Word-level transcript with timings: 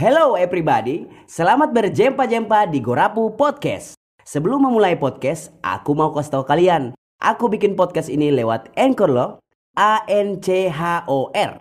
Hello 0.00 0.32
everybody, 0.32 1.04
selamat 1.28 1.76
berjempa-jempa 1.76 2.64
di 2.72 2.80
Gorapu 2.80 3.36
Podcast. 3.36 4.00
Sebelum 4.24 4.64
memulai 4.64 4.96
podcast, 4.96 5.52
aku 5.60 5.92
mau 5.92 6.08
kasih 6.16 6.40
tahu 6.40 6.48
kalian, 6.48 6.96
aku 7.20 7.52
bikin 7.52 7.76
podcast 7.76 8.08
ini 8.08 8.32
lewat 8.32 8.72
Anchor 8.80 9.12
loh, 9.12 9.44
A 9.76 10.00
N 10.08 10.40
C 10.40 10.72
H 10.72 11.04
O 11.04 11.28
R. 11.36 11.60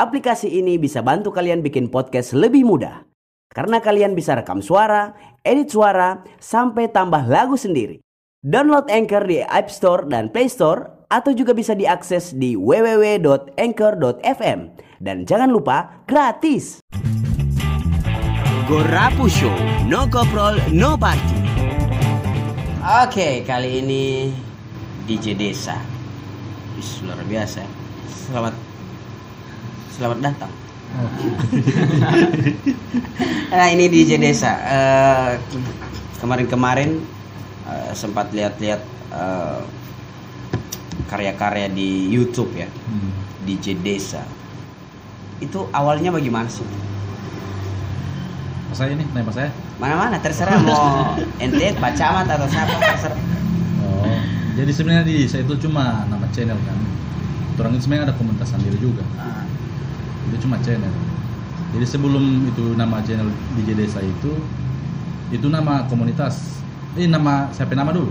Aplikasi 0.00 0.48
ini 0.48 0.80
bisa 0.80 1.04
bantu 1.04 1.28
kalian 1.28 1.60
bikin 1.60 1.92
podcast 1.92 2.32
lebih 2.32 2.64
mudah. 2.64 3.04
Karena 3.52 3.84
kalian 3.84 4.16
bisa 4.16 4.32
rekam 4.32 4.64
suara, 4.64 5.12
edit 5.44 5.68
suara, 5.68 6.24
sampai 6.40 6.88
tambah 6.88 7.28
lagu 7.28 7.60
sendiri. 7.60 8.00
Download 8.40 8.88
Anchor 8.88 9.28
di 9.28 9.44
App 9.44 9.68
Store 9.68 10.08
dan 10.08 10.32
Play 10.32 10.48
Store 10.48 11.04
atau 11.12 11.36
juga 11.36 11.52
bisa 11.52 11.76
diakses 11.76 12.32
di 12.32 12.56
www.anchor.fm. 12.56 14.60
Dan 15.04 15.28
jangan 15.28 15.52
lupa 15.52 16.00
gratis. 16.08 16.80
Gorapu 18.64 19.28
Show, 19.28 19.52
no 19.84 20.08
koprol, 20.08 20.56
no 20.72 20.96
party. 20.96 21.36
Oke, 23.04 23.44
kali 23.44 23.84
ini 23.84 24.32
DJ 25.04 25.36
Desa. 25.36 25.76
Wis, 26.72 27.04
luar 27.04 27.20
biasa. 27.28 27.60
Selamat 28.08 28.56
Selamat 29.92 30.18
datang. 30.24 30.48
nah, 33.52 33.68
ini 33.68 33.84
DJ 33.92 34.16
Desa. 34.16 34.56
Eh, 34.56 35.32
kemarin-kemarin 36.24 37.04
eh, 37.68 37.92
sempat 37.92 38.32
lihat-lihat 38.32 38.80
eh, 39.12 39.60
karya-karya 41.12 41.68
di 41.68 42.08
YouTube 42.08 42.56
ya. 42.56 42.68
Hmm. 42.88 43.12
DJ 43.44 43.76
Desa. 43.76 44.24
Itu 45.44 45.68
awalnya 45.68 46.08
bagaimana 46.08 46.48
sih? 46.48 46.93
Pas 48.74 48.82
saya 48.82 48.98
ini, 48.98 49.06
nanya 49.14 49.22
pas 49.30 49.38
saya. 49.38 49.50
Mana-mana 49.78 50.18
terserah 50.18 50.58
mau 50.58 51.14
ente 51.46 51.78
Pak 51.78 51.94
Camat 51.94 52.26
atau 52.26 52.50
siapa 52.50 52.74
terserah. 52.74 53.14
Oh, 53.86 54.18
jadi 54.58 54.66
sebenarnya 54.74 55.04
di 55.06 55.30
saya 55.30 55.46
itu 55.46 55.54
cuma 55.62 56.02
nama 56.10 56.26
channel 56.34 56.58
kan. 56.66 56.74
Orang 57.54 57.78
itu 57.78 57.86
sebenarnya 57.86 58.10
ada 58.10 58.18
komunitas 58.18 58.50
sendiri 58.50 58.74
juga. 58.82 59.06
Ah, 59.14 59.46
Itu 60.26 60.42
cuma 60.42 60.58
channel. 60.58 60.90
Jadi 61.70 61.86
sebelum 61.86 62.50
itu 62.50 62.74
nama 62.74 62.98
channel 63.06 63.30
DJ 63.54 63.78
Desa 63.78 64.02
itu, 64.02 64.42
itu 65.30 65.46
nama 65.46 65.86
komunitas. 65.86 66.58
Ini 66.98 67.14
nama 67.14 67.54
siapa 67.54 67.78
nama 67.78 67.94
dulu? 67.94 68.10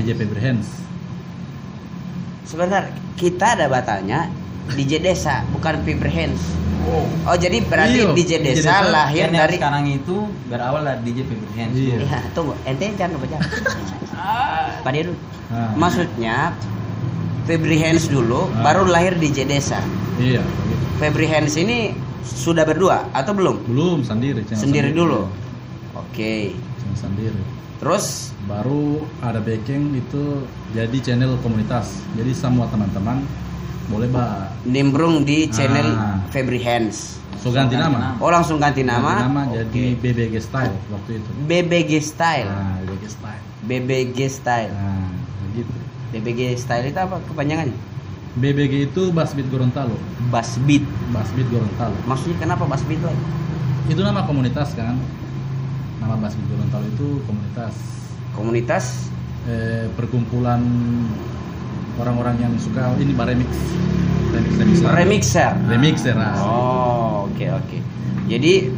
DJ 0.00 0.16
Paper 0.16 0.40
Hands. 0.40 0.68
Sebentar, 2.48 2.88
kita 3.20 3.60
ada 3.60 3.68
batanya 3.68 4.32
DJ 4.72 5.04
Desa, 5.04 5.44
bukan 5.52 5.84
Paper 5.84 6.08
Oh, 7.22 7.36
jadi 7.36 7.62
berarti 7.62 7.98
Iya, 7.98 8.10
DJ 8.10 8.32
DJ 8.32 8.32
Desa 8.42 8.58
Desa 8.58 8.76
lahir 8.90 9.30
Yang 9.30 9.34
dari 9.38 9.56
sekarang 9.56 9.84
itu 9.86 10.16
berawal 10.46 10.82
dari 10.82 11.00
DJ 11.06 11.18
Paper 11.24 11.50
Hands. 11.54 11.74
Iya. 11.74 11.96
Ya, 12.02 12.18
tunggu, 12.32 12.52
ente 12.66 12.86
jangan 12.94 13.12
lupa 13.16 13.26
jangan. 13.28 13.48
Pak 14.84 14.92
dulu. 14.92 15.14
Nah, 15.50 15.70
Maksudnya 15.76 16.36
Febri 17.44 17.76
Hands 17.82 18.04
dulu, 18.06 18.46
Ah. 18.52 18.62
baru 18.62 18.86
lahir 18.86 19.16
DJ 19.16 19.42
Desa. 19.44 19.80
Iya. 20.16 20.42
Febri 20.98 21.26
Hands 21.26 21.50
ini 21.56 21.96
sudah 22.22 22.62
berdua 22.62 23.08
atau 23.10 23.32
belum? 23.32 23.56
Belum 23.66 23.98
sendiri. 24.04 24.44
channel 24.44 24.62
Sendiri 24.62 24.90
dulu. 24.92 25.26
Oke. 25.96 26.54
Channel 26.54 26.98
sendiri. 26.98 27.42
Terus 27.80 28.30
Baru 28.40 29.06
ada 29.22 29.38
backing 29.38 29.94
itu 29.94 30.42
jadi 30.74 30.98
channel 30.98 31.38
komunitas. 31.38 32.02
Jadi 32.18 32.34
semua 32.34 32.66
teman-teman 32.66 33.22
boleh 33.90 34.06
bah 34.06 34.48
nimbrung 34.62 35.22
di 35.22 35.50
channel 35.50 35.88
Ah. 35.90 36.22
Febri 36.30 36.62
Hands. 36.62 37.18
so 37.36 37.50
ganti 37.50 37.72
nama. 37.74 38.14
Oh, 38.20 38.28
langsung 38.28 38.56
ganti 38.56 38.84
nama. 38.84 39.16
Ganti 39.16 39.26
nama 39.26 39.42
Oke. 39.48 39.56
jadi 39.58 39.82
BBG 39.96 40.34
Style 40.38 40.76
waktu 40.88 41.10
itu. 41.18 41.30
BBG 41.44 41.92
Style. 41.98 42.46
Nah, 42.46 42.76
BBG 42.78 43.04
Style. 43.08 43.42
BBG 43.62 44.18
Style. 44.28 44.72
Nah, 44.72 45.08
begitu. 45.48 45.72
BBG 46.10 46.40
Style 46.54 46.84
itu 46.86 46.98
apa 46.98 47.16
kepanjangannya? 47.24 47.76
BBG 48.32 48.74
itu 48.86 49.10
Bass 49.10 49.32
Beat 49.32 49.48
Gorontalo. 49.48 49.96
Bass 50.28 50.60
Beat. 50.62 50.84
Bass 51.10 51.32
Beat 51.32 51.48
Gorontalo. 51.48 51.96
Maksudnya 52.04 52.36
kenapa 52.38 52.62
Bass 52.62 52.84
Beat 52.84 53.00
lagi? 53.00 53.24
Itu 53.88 54.04
nama 54.04 54.22
komunitas 54.22 54.70
kan. 54.72 55.00
Nama 55.98 56.14
Bass 56.14 56.36
Beat 56.36 56.48
Gorontalo 56.48 56.86
itu 56.86 57.08
komunitas 57.24 57.74
Komunitas 58.30 58.84
eh, 59.44 59.90
perkumpulan 59.90 60.60
orang-orang 62.00 62.36
yang 62.38 62.52
suka 62.56 62.96
ini 62.96 63.12
bar 63.12 63.28
remix. 63.28 63.50
Remix 64.30 64.52
remix. 64.56 64.76
lagu. 64.80 64.94
remixer. 64.96 65.52
Remixer. 65.66 66.14
nah. 66.14 66.34
Oh, 66.38 67.16
oke 67.26 67.46
oke. 67.52 67.78
Jadi 68.26 68.70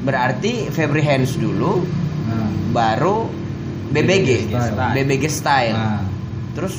berarti 0.00 0.68
Febri 0.68 1.00
Hands 1.00 1.32
dulu 1.34 1.84
Nah, 2.24 2.48
baru 2.70 3.28
BBG, 3.86 4.48
BBG 4.48 4.52
Style. 4.56 4.92
BBG 4.94 5.24
Style. 5.28 5.74
nah, 5.74 6.00
Terus 6.52 6.74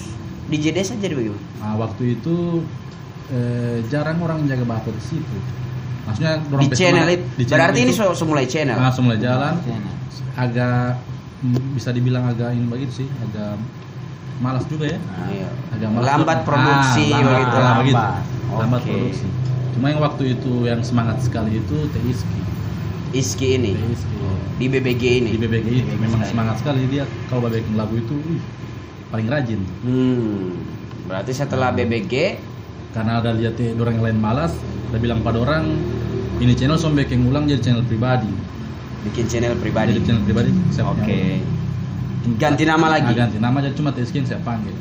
DJ 0.46 0.66
Desa 0.72 0.94
jadi 0.96 1.14
bagaimana? 1.14 1.42
nah, 1.58 1.74
waktu 1.76 2.16
itu 2.16 2.66
eh, 3.28 3.82
jarang 3.88 4.18
orang 4.20 4.42
menjaga 4.42 4.64
bakat 4.64 4.90
di 4.92 5.04
situ. 5.08 5.38
Maksudnya 6.04 6.38
Di 6.40 6.68
channel 6.72 7.08
itu. 7.10 7.26
di 7.36 7.44
channel 7.44 7.62
Berarti 7.62 7.80
ini 7.80 7.92
itu 7.92 7.98
so- 8.00 8.14
semulai 8.16 8.46
channel. 8.46 8.74
langsung 8.76 9.06
mulai 9.06 9.18
jalan. 9.18 9.54
Channel. 9.60 9.94
agak 10.36 11.00
bisa 11.72 11.90
dibilang 11.90 12.26
agak 12.26 12.52
ini 12.52 12.66
begitu 12.66 13.04
sih 13.04 13.08
agak 13.22 13.56
malas 14.38 14.64
juga 14.66 14.86
ya 14.88 15.00
Nah, 15.00 15.28
Iya. 15.28 15.48
agak 15.72 15.90
malas 15.90 16.06
Lambat 16.06 16.38
juga. 16.38 16.48
produksi 16.48 17.04
ah, 17.06 17.16
lambat, 17.16 17.32
begitu. 17.32 17.56
ah, 17.58 17.76
begitu. 17.76 17.96
Lambat. 17.96 18.58
lambat 18.58 18.82
produksi 18.84 19.28
cuma 19.72 19.86
yang 19.88 20.02
waktu 20.02 20.24
itu 20.32 20.54
yang 20.64 20.82
semangat 20.82 21.18
sekali 21.20 21.52
itu 21.58 21.78
Teiski 21.90 22.40
Iski 23.12 23.48
ini 23.54 23.72
Teiski 23.74 24.16
di 24.56 24.66
BBG 24.66 25.04
ini. 25.20 25.30
di 25.32 25.40
BBG 25.42 25.68
itu 25.74 25.84
BBG 25.86 26.00
memang 26.00 26.22
semangat 26.24 26.56
sekali 26.58 26.84
dia 26.86 27.04
kalau 27.28 27.44
bikin 27.46 27.76
lagu 27.76 27.92
itu 27.94 28.16
ih, 28.30 28.42
paling 29.10 29.28
rajin 29.28 29.60
Hmm. 29.82 30.56
Berarti 31.06 31.32
setelah 31.32 31.70
BBG 31.70 32.40
karena 32.92 33.20
ada 33.20 33.30
lihat 33.30 33.60
orang 33.76 33.94
yang 33.94 34.06
lain 34.06 34.20
malas 34.20 34.56
dia 34.88 34.98
bilang 34.98 35.20
pada 35.20 35.38
orang 35.38 35.76
ini 36.38 36.52
channel 36.52 36.76
som 36.76 36.92
bikin 36.92 37.24
ulang 37.26 37.44
jadi 37.44 37.60
channel 37.62 37.84
pribadi 37.84 38.32
bikin 39.04 39.28
channel 39.28 39.54
pribadi. 39.54 39.92
jadi 39.92 40.02
channel 40.04 40.24
pribadi 40.24 40.50
Oke. 40.50 40.72
punya 40.74 41.36
Ganti 42.36 42.64
nama 42.64 42.90
lagi. 42.90 43.06
Nah, 43.06 43.18
ganti 43.22 43.38
nama 43.38 43.58
jadi 43.60 43.74
cuma 43.74 43.90
Teiski 43.90 44.18
yang 44.18 44.28
saya 44.28 44.42
panggil 44.42 44.74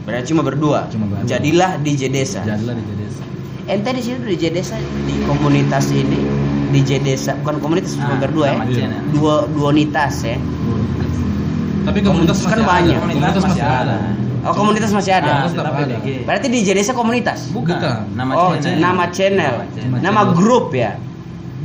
Berarti 0.00 0.26
cuma 0.28 0.42
berdua. 0.42 0.88
Cuma 0.88 1.06
berdua. 1.06 1.28
Jadilah 1.28 1.78
DJ 1.78 2.08
Desa. 2.08 2.40
jadilah 2.42 2.74
di 2.74 2.82
desa 2.96 3.22
Ente 3.64 3.90
di 3.92 4.02
situ 4.02 4.18
DJ 4.20 4.44
Desa 4.50 4.74
di 5.04 5.14
komunitas 5.22 5.86
ini 5.88 6.18
DJ 6.70 6.98
Desa 6.98 7.38
bukan 7.38 7.60
komunitas 7.60 7.94
cuma 7.94 8.14
Ah, 8.14 8.18
berdua 8.18 8.44
ya. 8.48 8.54
nama 8.56 8.64
Iya. 8.66 8.88
Dua 9.10 9.34
duonitas 9.46 10.14
ya. 10.20 10.36
Tapi 11.80 11.98
komunitas 12.02 12.36
Komunitas 12.36 12.38
kan 12.44 12.60
banyak. 12.60 12.96
ada. 12.96 13.02
Komunitas 13.06 13.42
masih 13.42 13.62
ada. 13.62 13.96
Oh, 14.40 14.54
komunitas 14.56 14.90
masih 14.90 15.12
ada. 15.12 15.30
Ah, 15.30 15.40
tetap 15.46 15.68
tetap 15.68 15.74
ada. 15.76 15.96
Berarti 16.24 16.46
DJ 16.48 16.68
Desa 16.72 16.92
komunitas. 16.92 17.48
Bukan. 17.52 17.76
Bukan. 17.76 17.96
Nama 18.16 18.32
oh, 18.32 18.52
channel. 18.56 18.80
nama 18.80 19.04
channel. 19.10 19.54
Nama 19.68 19.96
Nama 20.00 20.20
channel. 20.24 20.36
grup 20.36 20.66
ya. 20.72 20.96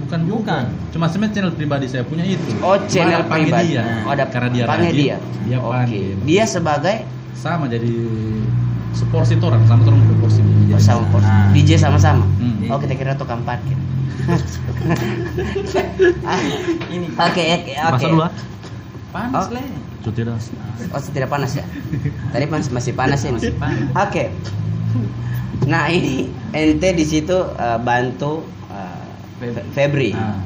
Bukan 0.05 0.21
bukan. 0.29 0.63
Cuma 0.93 1.09
sebenarnya 1.09 1.33
channel 1.41 1.53
pribadi 1.57 1.85
saya 1.89 2.05
punya 2.05 2.21
itu. 2.21 2.45
Oh, 2.61 2.77
channel 2.85 3.25
pribadi. 3.25 3.73
Dia. 3.73 4.05
Oh, 4.05 4.13
ada 4.13 4.29
Karena 4.29 4.49
dia 4.53 4.63
panggil 4.69 4.91
rajin, 4.93 5.01
dia. 5.01 5.17
Dia 5.49 5.57
Oke. 5.57 5.71
panggil. 5.73 6.15
Dia 6.29 6.43
sebagai 6.45 6.97
sama 7.33 7.65
jadi 7.65 7.93
seporsi 8.93 9.35
orang 9.41 9.65
sama 9.65 9.81
orang 9.89 10.01
proporsi. 10.07 10.39
oh, 10.45 10.79
sama 10.79 11.03
pos. 11.09 11.25
Ah. 11.25 11.49
DJ 11.51 11.81
sama-sama. 11.81 12.23
Hmm. 12.37 12.69
Oh, 12.69 12.77
kita 12.77 12.93
kira 12.93 13.17
tukang 13.17 13.41
parkir. 13.43 13.75
Ah, 16.25 16.39
Ini 16.93 17.07
Oke, 17.13 17.43
oke, 17.61 17.73
oke. 17.73 18.05
Ah? 18.21 18.31
panas 19.15 19.45
Oh. 19.47 19.53
le. 19.53 19.63
Cuti 20.05 20.21
dah. 20.21 20.37
Oh, 20.93 21.01
tidak 21.01 21.29
panas 21.33 21.57
ya? 21.57 21.65
Tadi 22.33 22.45
pas 22.45 22.65
masih 22.69 22.93
panas 22.93 23.19
ini. 23.25 23.41
Masih 23.41 23.53
panas. 23.57 23.89
Oke. 24.05 24.29
Nah, 25.65 25.89
ini 25.89 26.29
ente 26.53 26.93
di 26.93 27.05
situ 27.07 27.33
eh, 27.57 27.79
bantu 27.81 28.45
Febri. 29.51 29.69
Febri 29.71 30.09
Nah, 30.11 30.41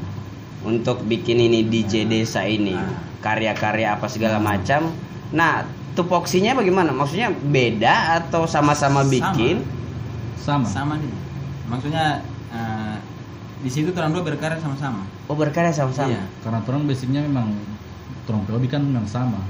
untuk 0.60 1.04
bikin 1.04 1.40
ini 1.40 1.63
DJ 1.63 2.04
desa 2.04 2.44
ini. 2.44 2.75
Ah. 2.75 3.00
Karya-karya 3.19 3.96
apa 3.96 4.07
segala 4.07 4.40
macam. 4.40 4.92
Nah, 5.31 5.63
tupoksinya 5.94 6.56
bagaimana? 6.56 6.92
Maksudnya 6.92 7.31
beda 7.31 8.19
atau 8.19 8.44
sama-sama 8.44 9.04
Sama. 9.04 9.12
bikin? 9.12 9.57
sama. 10.40 10.66
Sama 10.66 10.94
nih. 10.98 11.13
Maksudnya 11.68 12.24
eh, 12.50 12.96
di 13.60 13.69
situ 13.69 13.92
orang 13.92 14.16
dua 14.16 14.24
berkarya 14.24 14.57
sama-sama. 14.57 15.04
Oh, 15.28 15.36
berkarya 15.36 15.69
sama-sama. 15.69 16.10
Iya. 16.10 16.24
Karena 16.42 16.63
orang 16.63 16.88
basicnya 16.88 17.22
memang 17.22 17.54
orang 18.25 18.44
POB 18.48 18.63
kan 18.66 18.81
memang 18.81 19.06
sama. 19.06 19.44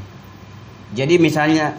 Jadi 0.91 1.21
misalnya 1.21 1.77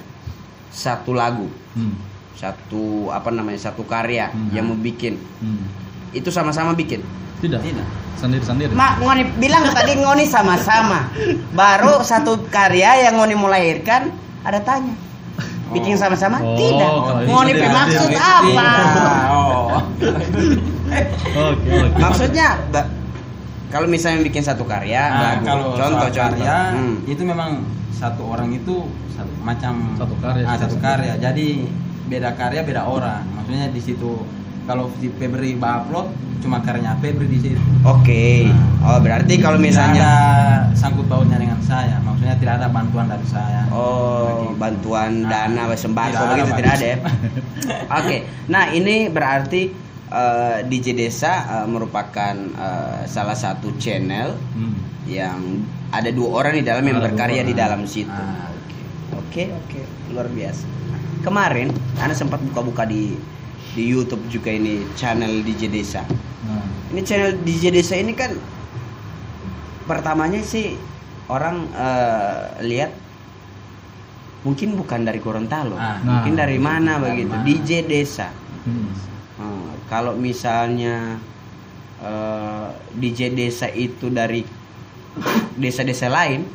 satu 0.71 1.11
lagu, 1.11 1.51
Hmm. 1.75 1.99
satu 2.39 3.11
apa 3.11 3.35
namanya? 3.35 3.59
Satu 3.59 3.83
karya 3.83 4.31
Hmm. 4.31 4.55
yang 4.55 4.71
mau 4.71 4.79
bikin. 4.79 5.19
Hmm. 5.43 5.67
Itu 6.15 6.31
sama-sama 6.31 6.73
bikin. 6.73 7.03
Tidak. 7.41 7.61
Tidak. 7.61 7.87
Sendiri-sendiri. 8.21 8.73
Mak 8.77 9.01
ngoni 9.01 9.25
bilang 9.41 9.65
tadi 9.73 9.97
ngoni 9.97 10.29
sama-sama. 10.29 11.09
Baru 11.57 12.05
satu 12.05 12.45
karya 12.53 13.09
yang 13.09 13.17
ngoni 13.17 13.33
melahirkan 13.33 14.13
ada 14.45 14.61
tanya. 14.61 14.93
Bikin 15.71 15.95
sama-sama? 15.95 16.43
Oh, 16.43 16.59
Tidak. 16.59 16.83
kalau 16.83 17.23
itu 17.23 17.31
Ngoni 17.31 17.53
maksud 17.63 18.11
Itu 18.11 18.19
apa? 18.19 18.69
Oh. 19.31 19.69
Oke, 21.31 21.71
oke. 21.71 21.99
Maksudnya 22.03 22.59
Kalau 23.71 23.87
misalnya 23.87 24.27
bikin 24.27 24.43
satu 24.43 24.67
karya, 24.67 24.99
Nah, 25.07 25.35
kalau 25.47 25.79
contoh 25.79 26.11
contoh. 26.11 26.11
karya 26.11 26.75
Hmm. 26.75 27.07
itu 27.07 27.23
memang 27.23 27.63
satu 27.95 28.27
orang 28.27 28.51
itu 28.51 28.91
satu 29.15 29.31
macam 29.47 29.95
Satu 29.95 30.19
karya, 30.19 30.43
ah, 30.43 30.59
satu 30.59 30.75
satu 30.75 30.77
karya. 30.83 31.15
Jadi 31.23 31.71
beda 32.11 32.35
karya 32.35 32.67
beda 32.67 32.83
orang. 32.83 33.23
Maksudnya 33.31 33.71
di 33.71 33.79
situ 33.79 34.27
kalau 34.65 34.91
si 35.01 35.09
Febri 35.15 35.57
upload 35.57 36.09
cuma 36.41 36.65
karyanya 36.65 36.97
Febri 36.99 37.29
di 37.29 37.39
situ. 37.39 37.61
Oke. 37.85 38.49
Oh, 38.81 38.97
berarti 39.01 39.37
kalau 39.37 39.61
Tidak 39.61 39.69
misalnya 39.69 40.01
ada 40.01 40.15
sangkut 40.73 41.05
pautnya 41.05 41.37
dengan 41.37 41.61
saya. 41.61 42.01
Maksudnya 42.01 42.37
tidak 42.41 42.55
ada 42.65 42.69
bantuan 42.73 43.07
dari 43.09 43.27
saya. 43.29 43.69
Oh, 43.69 44.49
Begitu. 44.49 44.57
bantuan 44.57 45.11
Nah, 45.29 45.49
dana 45.49 45.63
sembako 45.77 46.09
tidak 46.17 46.29
begitu 46.33 46.53
tidak 46.57 46.73
ada 46.73 46.87
ya. 46.87 46.99
Oke. 48.01 48.17
Nah, 48.49 48.65
ini 48.73 49.13
berarti 49.13 49.63
eh, 50.09 50.59
DJ 50.65 50.87
Desa 50.97 51.33
eh, 51.61 51.67
merupakan 51.69 52.35
eh, 52.37 53.01
salah 53.05 53.37
satu 53.37 53.77
channel 53.77 54.33
Hmm. 54.57 54.75
yang 55.05 55.41
ada 55.91 56.09
dua 56.09 56.41
orang 56.41 56.55
di 56.57 56.65
dalam 56.65 56.87
yang 56.87 57.03
Ada 57.03 57.07
berkarya 57.11 57.43
di 57.43 57.53
dalam 57.53 57.83
situ. 57.85 58.09
Ah. 58.09 58.49
Oke, 59.11 59.51
oke, 59.51 59.81
luar 60.11 60.27
biasa. 60.27 60.67
Kemarin 61.21 61.69
Anda 61.99 62.15
sempat 62.15 62.41
buka-buka 62.41 62.83
di 62.83 63.15
di 63.71 63.87
YouTube 63.87 64.27
juga 64.29 64.51
ini 64.51 64.83
channel 64.93 65.41
DJ 65.41 65.69
Desa. 65.69 66.03
Nah, 66.43 66.65
Ini 66.91 67.01
channel 67.01 67.39
DJ 67.41 67.71
Desa 67.71 67.95
ini 67.95 68.13
kan 68.13 68.35
pertamanya 69.85 70.41
sih 70.41 70.75
orang 71.27 71.71
eh, 71.71 72.39
lihat 72.65 72.91
mungkin 74.41 74.73
bukan 74.73 75.05
dari 75.05 75.19
Gorontalo, 75.19 75.77
Ah. 75.77 76.01
mungkin 76.01 76.33
Nah. 76.35 76.41
dari 76.41 76.59
mana 76.59 76.97
begitu. 76.99 77.31
mana. 77.31 77.45
DJ 77.45 77.85
Desa. 77.85 78.29
hmm. 78.61 78.89
Hmm, 79.37 79.69
kalau 79.87 80.13
misalnya 80.15 81.21
eh, 82.01 82.69
DJ 82.93 83.31
Desa 83.31 83.69
itu 83.69 84.09
dari 84.09 84.43
desa-desa 85.55 86.09
lain, 86.09 86.49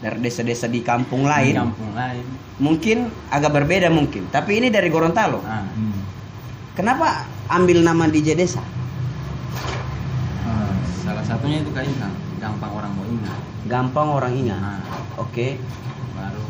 dari 0.00 0.18
desa-desa 0.20 0.66
di 0.66 0.80
kampung 0.80 1.22
Di 1.22 1.30
lain, 1.30 1.54
kampung 1.54 1.92
lain. 1.94 2.24
mungkin 2.58 2.98
agak 3.28 3.54
berbeda 3.54 3.88
mungkin. 3.88 4.26
Tapi 4.28 4.58
ini 4.58 4.68
dari 4.68 4.90
Gorontalo. 4.90 5.40
Ah. 5.40 5.62
Hmm. 5.64 5.94
Kenapa 6.74 7.22
ambil 7.48 7.86
nama 7.86 8.10
DJ 8.10 8.34
Desa? 8.34 8.58
Ah, 10.42 10.74
Salah 11.06 11.22
satunya 11.22 11.62
itu 11.62 11.70
kayak 11.70 11.94
kan, 12.02 12.10
gampang 12.42 12.72
orang 12.74 12.90
mau 12.92 13.06
ingat. 13.06 13.38
Gampang 13.64 14.08
orang 14.10 14.32
ingat. 14.34 14.58
Nah, 14.58 14.82
Oke. 15.16 15.62
baru 16.12 16.46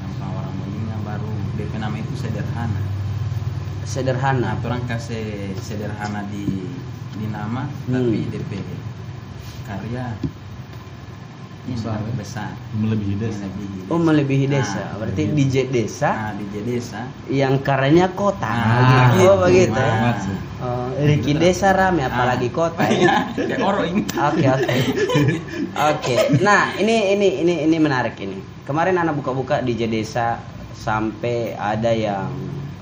gampang 0.00 0.32
orang 0.32 0.52
mau 0.56 0.66
ingat 0.66 1.00
baru 1.04 1.28
DP 1.54 1.72
nama 1.76 1.96
itu 2.00 2.14
sederhana. 2.16 2.82
Sederhana. 3.84 4.56
Nah, 4.56 4.64
orang 4.64 4.82
kasih 4.88 5.52
sederhana 5.60 6.24
di 6.32 6.72
di 7.12 7.26
nama 7.28 7.68
Hmm. 7.68 7.92
tapi 7.92 8.18
DP 8.32 8.50
karya 9.68 10.16
ini 11.62 11.78
Besar, 11.78 11.94
ya? 11.96 12.10
besar. 12.18 12.50
melebihi 12.74 13.14
desa. 13.16 13.38
Melebihi 13.40 13.78
Oh 13.86 14.00
melebihi 14.00 14.46
Nah, 14.46 14.54
desa. 14.58 14.82
Berarti 14.98 15.22
iya. 15.22 15.32
DJ 15.32 15.54
Desa 15.70 16.10
Nah, 16.10 16.32
di 16.34 16.44
desa. 16.60 17.00
yang 17.30 17.54
karyanya 17.60 18.10
kota. 18.12 18.50
Nah, 18.50 18.82
gitu. 19.14 19.30
Oh 19.30 19.36
begitu 19.38 19.70
ya. 19.72 19.94
Nah. 20.10 20.18
Oh, 20.58 20.86
Ricky 20.96 21.34
Desa 21.34 21.70
rame 21.70 22.02
apalagi 22.02 22.50
Ah. 22.50 22.54
kota. 22.56 22.82
ya. 22.82 23.06
Kayak 23.38 23.62
orang 23.62 23.84
ini. 23.88 24.02
Oke 24.10 24.46
oke 24.48 24.74
oke. 25.72 26.14
Nah 26.40 26.74
ini 26.76 27.14
ini 27.14 27.28
ini 27.42 27.54
ini 27.62 27.76
menarik 27.78 28.18
ini. 28.18 28.38
Kemarin 28.62 28.98
anak 28.98 29.14
buka-buka 29.14 29.60
DJ 29.60 29.86
Desa 29.86 30.42
sampai 30.72 31.54
ada 31.54 31.90
yang 31.90 32.26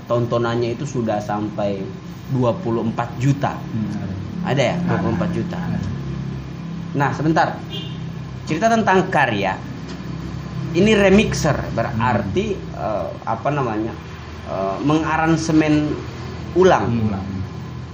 tontonannya 0.07 0.73
itu 0.73 0.89
sudah 0.89 1.21
sampai 1.21 1.85
24 2.33 2.97
juta. 3.19 3.61
Hmm, 3.61 3.93
ada. 3.93 4.15
Ada 4.47 4.63
ya 4.63 4.77
24 4.89 5.37
juta. 5.37 5.61
Nah 6.93 7.13
sebentar. 7.13 7.61
Cerita 8.51 8.67
tentang 8.67 9.07
karya. 9.09 9.55
Ini 10.71 10.95
remixer 10.97 11.55
berarti 11.71 12.55
eh, 12.55 13.09
apa 13.25 13.49
namanya? 13.49 13.95
eh, 14.47 14.77
mengaransemen 14.83 15.95
ulang 16.53 16.91
Hmm. 16.91 17.15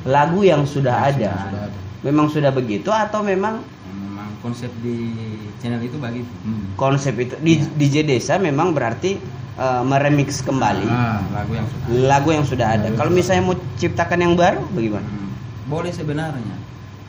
lagu 0.03 0.41
yang 0.41 0.65
sudah 0.65 1.13
Yang 1.13 1.21
ada. 1.21 1.33
Sudah 1.45 1.63
ada. 1.69 1.79
Memang 2.01 2.27
sudah 2.31 2.51
begitu 2.51 2.89
atau 2.89 3.21
memang 3.21 3.61
Memang 3.85 4.29
konsep 4.41 4.73
di 4.81 5.13
channel 5.59 5.81
itu 5.81 5.97
begitu. 5.97 6.31
Hmm. 6.41 6.73
konsep 6.75 7.13
itu 7.17 7.37
di 7.39 7.61
DJ 7.77 8.05
Desa 8.05 8.37
memang 8.39 8.73
berarti 8.73 9.21
eh, 9.57 9.83
meremix 9.83 10.41
kembali 10.41 10.87
Ah, 10.87 11.21
Lagu 11.35 11.53
yang 11.53 11.67
sudah 11.67 11.85
lagu 12.07 12.29
yang 12.33 12.47
sudah 12.47 12.67
ada. 12.73 12.87
Lagu 12.87 12.97
Kalau 12.97 13.11
misalnya 13.11 13.43
mau 13.43 13.57
ciptakan 13.77 14.19
yang 14.21 14.35
baru 14.35 14.65
bagaimana? 14.71 15.05
Hmm, 15.05 15.29
boleh 15.67 15.93
sebenarnya. 15.93 16.57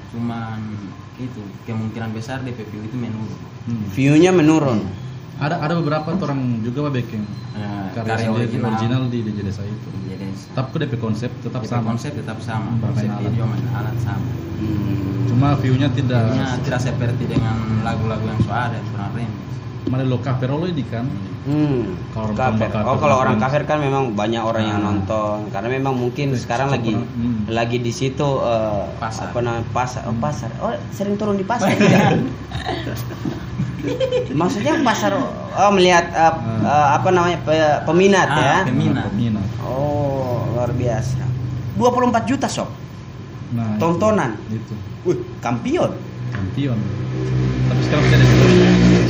Cuman 0.09 0.59
itu 1.17 1.41
kemungkinan 1.65 2.13
besar 2.13 2.41
DP 2.41 2.61
view 2.69 2.81
itu 2.85 2.95
menurun. 2.95 3.39
hmm. 3.65 3.85
View-nya 3.91 4.31
menurun. 4.31 4.85
Ada 5.37 5.61
ada 5.61 5.77
beberapa 5.77 6.17
orang 6.17 6.65
juga 6.65 6.89
Pak 6.89 6.93
bikin 6.97 7.21
Nah, 7.57 7.89
karya, 7.93 8.09
karya 8.09 8.29
original, 8.29 8.69
original 8.73 9.01
di 9.09 9.19
DJ 9.25 9.39
desa 9.45 9.61
itu. 9.65 9.87
di 10.05 10.13
desa. 10.13 10.45
Tapi 10.53 10.77
DP 10.77 10.93
konsep 10.97 11.29
tetap 11.41 11.61
DP 11.61 11.69
sama. 11.73 11.85
konsep 11.89 12.11
tetap 12.13 12.37
sama, 12.37 12.69
Hmm, 12.69 12.81
konsep 12.85 13.09
video 13.17 13.43
main 13.45 13.65
alat 13.73 13.97
sama. 14.01 14.29
Hmm. 14.57 15.25
Cuma 15.29 15.49
view-nya 15.57 15.89
tidak 15.89 16.21
View-nya 16.29 16.57
tidak 16.61 16.81
seperti 16.81 17.23
dengan 17.25 17.57
lagu-lagu 17.81 18.25
yang 18.25 18.41
sudah 18.41 18.69
ada 18.69 18.75
yang 18.77 18.87
sudah 18.89 19.07
remix. 19.13 19.33
Malelo 19.87 20.17
Caperolo 20.17 20.65
ini 20.65 20.83
kan. 20.83 21.05
Hmm. 21.43 21.95
Kalau 22.11 22.27
orang 22.27 22.35
Kafir. 22.35 22.67
kafir, 22.67 22.83
Oh 22.83 22.97
kalau 22.97 23.15
orang 23.17 23.37
kafir 23.37 23.63
kan 23.63 23.79
memang 23.79 24.11
banyak 24.11 24.41
orang 24.41 24.63
yang 24.65 24.79
Nah. 24.79 24.91
nonton 24.91 25.47
karena 25.47 25.69
memang 25.71 25.95
mungkin 25.95 26.25
Terus 26.29 26.43
sekarang 26.43 26.67
lagi 26.69 26.91
hmm. 26.91 27.47
lagi 27.47 27.79
di 27.79 27.89
situ 27.89 28.27
eh, 28.43 28.83
Pasar. 28.97 29.31
apa 29.31 29.39
namanya 29.39 29.63
pasar 29.71 30.03
oh, 30.03 30.11
Hmm. 30.11 30.19
pasar 30.19 30.49
oh 30.57 30.75
sering 30.89 31.15
turun 31.15 31.35
di 31.35 31.45
pasar 31.45 31.71
tidak 31.71 32.19
maksudnya 34.33 34.75
pasar 34.81 35.15
oh 35.15 35.71
melihat 35.71 36.05
eh, 36.05 36.33
Hmm. 36.33 36.63
eh, 36.63 36.87
apa 36.93 37.09
namanya 37.09 37.39
pe- 37.39 37.79
peminat 37.85 38.27
Ah, 38.27 38.37
ya 38.37 38.57
peminat. 38.67 39.07
Peminat. 39.07 39.47
oh 39.61 40.51
luar 40.51 40.71
biasa 40.73 41.23
24 41.75 41.87
juta 42.25 42.47
sob 42.47 42.67
Nah, 43.47 43.79
tontonan 43.79 44.35
itu. 44.49 44.75
wih 45.05 45.15
kampion 45.39 45.95
Kampion. 46.29 46.79
Tapi 47.67 47.81
sekarang 47.83 48.03
bisa 48.03 48.15
ada 48.15 48.25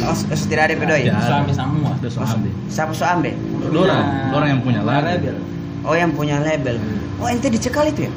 oh 0.04 0.16
s- 0.34 0.48
tidak 0.48 0.64
ada 0.66 0.76
pedoi 0.76 1.02
Ya. 1.04 1.14
Suami 1.20 1.52
semua. 1.52 1.92
Ada 1.94 2.10
deh. 2.42 2.54
siapa 2.68 2.92
so 2.92 3.04
ambil 3.04 3.34
Dorang, 3.68 4.06
dorang 4.32 4.50
yang 4.50 4.62
punya 4.62 4.82
lagu. 4.82 5.06
Rebel. 5.06 5.38
oh 5.84 5.94
yang 5.94 6.12
punya 6.12 6.38
label 6.40 6.76
oh 7.18 7.28
ente 7.28 7.48
dicekal 7.48 7.86
itu 7.86 8.08
ya 8.08 8.14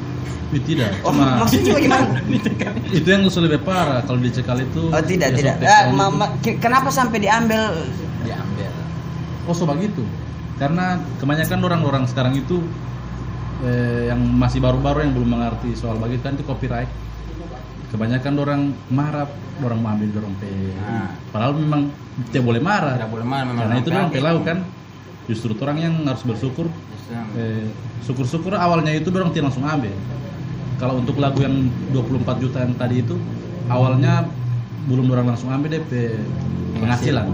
Itu 0.49 0.59
tidak. 0.67 0.91
oh 1.01 1.11
Cuma 1.11 1.39
maksudnya 1.39 1.71
bagaimana 1.71 2.03
itu 2.91 3.07
yang 3.07 3.23
lebih 3.41 3.61
parah 3.61 4.03
kalau 4.03 4.19
dicekal 4.19 4.59
itu. 4.59 4.81
Oh 4.87 4.99
tidak 5.01 5.31
ya, 5.31 5.37
tidak. 5.37 5.55
Eh, 5.55 5.63
tekal 5.63 6.11
ma- 6.11 6.33
kenapa 6.59 6.89
sampai 6.89 7.17
diambil? 7.19 7.71
Diambil. 8.21 8.71
Oh 9.45 9.53
so 9.53 9.63
begitu. 9.63 10.03
Karena 10.59 10.99
kebanyakan 11.17 11.59
orang-orang 11.63 12.03
sekarang 12.05 12.35
itu 12.35 12.59
eh, 13.63 14.09
yang 14.09 14.19
masih 14.19 14.59
baru-baru 14.59 15.05
yang 15.05 15.13
belum 15.13 15.29
mengerti 15.31 15.71
soal 15.73 15.95
begitu 15.95 16.21
kan 16.21 16.35
itu 16.35 16.43
copyright. 16.43 16.91
Kebanyakan 17.91 18.33
orang 18.39 18.61
marah, 18.87 19.27
orang 19.59 19.79
mau 19.83 19.91
ambil 19.91 20.09
dorong 20.15 20.33
pe. 20.39 20.47
Ah. 20.79 21.11
Padahal 21.35 21.59
memang 21.59 21.91
tidak 22.31 22.43
boleh 22.47 22.61
marah. 22.63 22.95
Tidak 22.95 23.11
boleh 23.11 23.27
marah 23.27 23.45
memang. 23.51 23.61
Karena 23.67 23.75
itu 23.75 23.89
orang 23.91 23.99
dorong 23.99 24.15
pe 24.15 24.19
lakukan. 24.23 24.57
Justru 25.27 25.51
orang 25.59 25.77
yang 25.79 25.93
harus 26.07 26.23
bersyukur. 26.23 26.67
Eh, 27.35 27.67
syukur-syukur 28.07 28.55
awalnya 28.55 28.95
itu 28.95 29.11
dorong 29.11 29.35
tidak 29.35 29.51
langsung 29.51 29.67
ambil. 29.67 29.91
Kalau 30.79 31.03
untuk 31.03 31.19
lagu 31.19 31.43
yang 31.43 31.67
24 31.91 32.39
juta 32.39 32.63
yang 32.63 32.73
tadi 32.79 33.03
itu 33.03 33.19
awalnya 33.67 34.25
belum 34.87 35.11
orang 35.11 35.35
langsung 35.35 35.51
ambil 35.51 35.75
DP 35.77 36.15
penghasilan. 36.79 37.27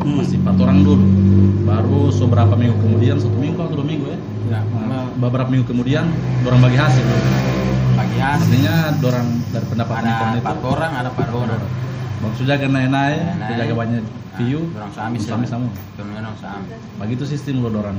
Hmm. 0.00 0.18
Masih 0.18 0.38
empat 0.40 0.56
orang 0.62 0.78
dulu. 0.86 1.04
Baru 1.66 2.14
beberapa 2.26 2.54
minggu 2.54 2.76
kemudian 2.78 3.16
satu 3.18 3.36
minggu 3.36 3.58
atau 3.58 3.74
dua 3.82 3.86
minggu 3.86 4.06
ya. 4.08 4.18
Ya, 4.44 4.60
Nah, 4.62 5.08
beberapa 5.18 5.48
minggu 5.50 5.66
kemudian 5.66 6.06
dorang 6.46 6.60
bagi 6.62 6.78
hasil. 6.78 7.04
Hasil. 8.16 8.44
Artinya 8.44 8.74
dorang 8.96 9.28
dari 9.48 9.66
pendapatan 9.66 10.00
Ada 10.00 10.10
internet 10.10 10.40
empat 10.40 10.56
itu 10.56 10.66
orang, 10.68 10.92
ada 10.92 11.08
empat 11.08 11.28
orang. 11.30 11.60
Bang 12.14 12.32
Sujaga 12.34 12.66
naik-naik, 12.66 13.20
Naik. 13.20 13.48
Sujaga 13.50 13.74
banyak 13.74 14.02
view, 14.34 14.60
Nah, 14.64 14.72
Dorang 14.74 14.90
suami 14.90 15.16
suami 15.16 15.46
sama. 15.46 15.68
Kemudian 15.94 16.20
orang 16.20 16.34
suami. 16.34 16.66
Begitu 16.98 17.22
sistem 17.24 17.54
lo 17.60 17.70
dorang 17.70 17.94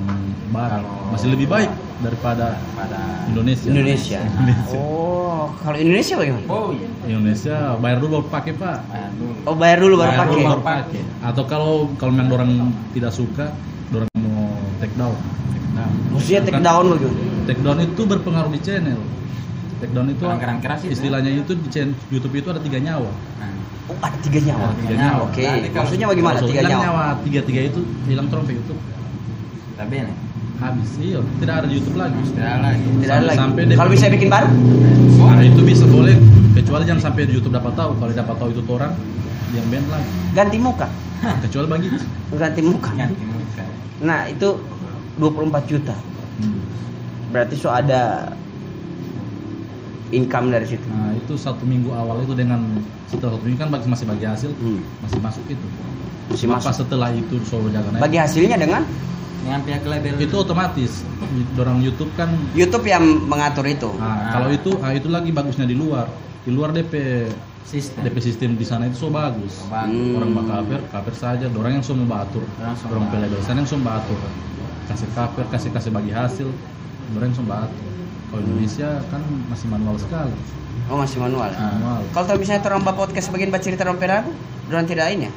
barat. 0.49 0.81
Kalau- 0.81 1.09
Masih 1.09 1.29
lebih 1.29 1.47
baik 1.47 1.71
daripada 1.97 2.59
Pada 2.73 2.99
Indonesia. 3.25 3.67
Indonesia. 3.67 4.19
Indonesia. 4.19 4.75
Oh, 4.75 5.47
kalau 5.57 5.77
Indonesia 5.77 6.15
bagaimana? 6.15 6.45
Oh 6.45 6.67
iya. 6.69 6.87
Indonesia 7.07 7.55
bayar 7.77 7.97
dulu 7.97 8.09
baru 8.13 8.25
pakai 8.29 8.51
pak. 8.53 8.77
Bayar 8.85 9.11
dulu. 9.13 9.31
Oh, 9.41 9.55
bayar 9.55 9.77
dulu 9.79 9.93
baru 9.95 10.03
Bayar 10.05 10.19
pakai. 10.19 10.31
dulu 10.33 10.41
baru 10.49 10.63
pakai. 10.65 11.01
Atau 11.23 11.43
kalau 11.45 11.71
kalau 11.95 12.11
memang 12.11 12.33
orang 12.33 12.51
tidak 12.91 13.11
suka, 13.11 13.45
orang 13.89 14.09
mau 14.17 14.51
take 14.77 14.95
down. 14.95 15.15
Take 15.47 15.69
down. 15.73 15.91
Maksudnya 16.09 16.41
take 16.43 16.55
Kan- 16.55 16.65
down 16.65 16.85
bagaimana? 16.89 17.19
Take 17.45 17.61
down 17.61 17.77
itu 17.79 18.01
berpengaruh 18.03 18.51
di 18.51 18.59
channel. 18.59 18.99
Take 19.85 19.93
down 19.93 20.09
itu 20.09 20.17
Kerang-kerang 20.19 20.59
keras 20.59 20.79
itu. 20.81 20.91
istilahnya 20.91 21.29
itu 21.31 21.53
di 21.53 21.67
channel 21.69 21.93
YouTube 22.09 22.33
itu 22.33 22.49
ada 22.49 22.57
tiga 22.57 22.79
nyawa. 22.81 23.11
Nah, 23.37 23.53
Oh, 23.85 23.93
ada 24.01 24.17
tiga 24.17 24.39
nyawa. 24.41 24.65
Ada 24.65 24.75
tiga 24.81 24.95
nyawa. 24.97 25.17
Oke, 25.29 25.45
Nanti 25.45 25.69
kalau- 25.69 25.77
maksudnya 25.85 26.07
bagaimana 26.09 26.37
tiga 26.41 26.59
hilang 26.59 26.81
nyawa? 26.81 27.03
tiga 27.21 27.39
tiga 27.45 27.61
itu 27.63 27.79
hilang 28.05 28.27
trompet 28.27 28.57
YouTube. 28.57 28.81
tapi 29.75 29.93
ini 29.99 30.13
Habis 30.55 30.89
iya, 30.97 31.19
tidak 31.37 31.53
ada 31.53 31.67
di 31.67 31.75
YouTube 31.75 31.97
lagi. 31.99 32.15
tidak 32.31 32.57
lagi. 32.63 32.87
Tidak 32.97 33.11
ada 33.13 33.25
lagi. 33.27 33.37
Sampai 33.37 33.61
Kalau 33.69 33.91
bisa 33.91 34.05
bikin 34.07 34.29
baru? 34.31 34.47
Oh, 35.19 35.29
Nah 35.29 35.43
itu 35.43 35.61
bisa 35.61 35.83
boleh 35.85 36.15
kecuali 36.55 36.83
jangan 36.83 37.01
sampai 37.03 37.27
di 37.27 37.33
YouTube 37.35 37.51
dapat 37.51 37.75
tahu 37.75 37.91
kalau 37.93 38.09
dapat 38.09 38.35
tahu 38.39 38.49
itu 38.49 38.61
orang 38.65 38.95
yang 39.51 39.65
band 39.67 39.85
lagi 39.91 40.09
Ganti 40.31 40.57
muka. 40.57 40.87
kecuali 41.43 41.67
begitu 41.69 41.99
Ganti 42.33 42.61
muka. 42.63 42.89
Ganti 42.89 43.21
muka. 43.21 43.63
Nah, 44.01 44.19
itu 44.25 44.47
24 45.15 45.63
juta. 45.67 45.95
Hmm. 46.39 46.59
Berarti 47.29 47.55
so 47.55 47.67
ada 47.69 48.31
income 50.07 50.47
dari 50.49 50.67
situ. 50.67 50.85
nah 50.85 51.09
itu 51.11 51.33
satu 51.35 51.63
minggu 51.63 51.89
awal 51.89 52.21
itu 52.21 52.33
dengan 52.33 52.61
setelah 53.05 53.33
satu 53.33 53.43
minggu 53.43 53.57
kan 53.57 53.69
bagi- 53.69 53.87
masih 53.87 54.05
bagi 54.05 54.25
hasil 54.25 54.51
Hmm. 54.53 54.81
masih 54.99 55.19
masuk 55.19 55.45
itu 55.47 55.67
Masih 56.27 56.47
masuk. 56.47 56.73
setelah 56.75 57.09
itu 57.09 57.35
solo 57.41 57.69
jaga 57.69 57.89
naik 57.89 58.01
Bagi 58.01 58.17
hasilnya 58.17 58.55
dengan 58.55 58.81
Dengan 59.37 59.61
pihak 59.61 59.83
label 59.83 60.17
itu 60.19 60.35
otomatis 60.35 61.05
dorang 61.53 61.77
YouTube 61.79 62.09
kan 62.13 62.33
YouTube 62.51 62.81
yang 62.83 63.01
mengatur 63.23 63.61
itu. 63.63 63.89
nah, 63.91 64.01
Ah. 64.03 64.17
kalau 64.33 64.49
itu 64.49 64.73
ah, 64.79 64.89
itu 64.89 65.05
lagi 65.07 65.29
bagusnya 65.29 65.63
di 65.63 65.73
luar 65.73 66.09
di 66.41 66.49
luar 66.49 66.69
DP 66.69 67.29
sistem. 67.63 68.01
DP 68.03 68.17
sistem 68.19 68.49
di 68.53 68.61
sana 68.61 68.85
itu 68.85 68.97
so 68.99 69.09
bagus 69.09 69.65
Bagus. 69.65 69.89
Hmm. 69.91 70.17
orang 70.17 70.29
mau 70.31 70.43
cover 70.43 70.81
cover 70.83 71.13
saja 71.13 71.45
orang 71.47 71.73
yang 71.75 71.83
semua 71.83 72.05
batur 72.07 72.41
Orang 72.55 72.73
orang 72.91 73.05
pelabel 73.11 73.41
sana 73.41 73.57
yang 73.59 73.67
semua 73.67 73.85
batur 73.95 74.17
kasih 74.85 75.09
cover 75.11 75.45
kasih 75.47 75.69
kasih 75.71 75.89
bagi 75.89 76.09
hasil 76.09 76.49
orang 77.11 77.25
yang 77.25 77.35
semua 77.35 77.51
batur 77.59 77.85
kalau 78.35 78.43
Indonesia 78.43 78.99
kan 79.07 79.23
masih 79.47 79.67
manual 79.71 79.95
sekali 79.95 80.35
Oh, 80.91 80.99
masih 80.99 81.17
manual. 81.23 81.49
Manual 81.55 82.03
Kalau 82.11 82.25
tahu 82.27 82.37
misalnya 82.43 82.61
bapak 82.83 83.07
podcast 83.07 83.31
bagian 83.31 83.47
baca 83.47 83.63
cerita 83.63 83.87
orang 83.87 83.95
pedago, 83.95 84.29
orang 84.67 84.85
tidak 84.85 85.07
ini 85.15 85.25
ya? 85.25 85.31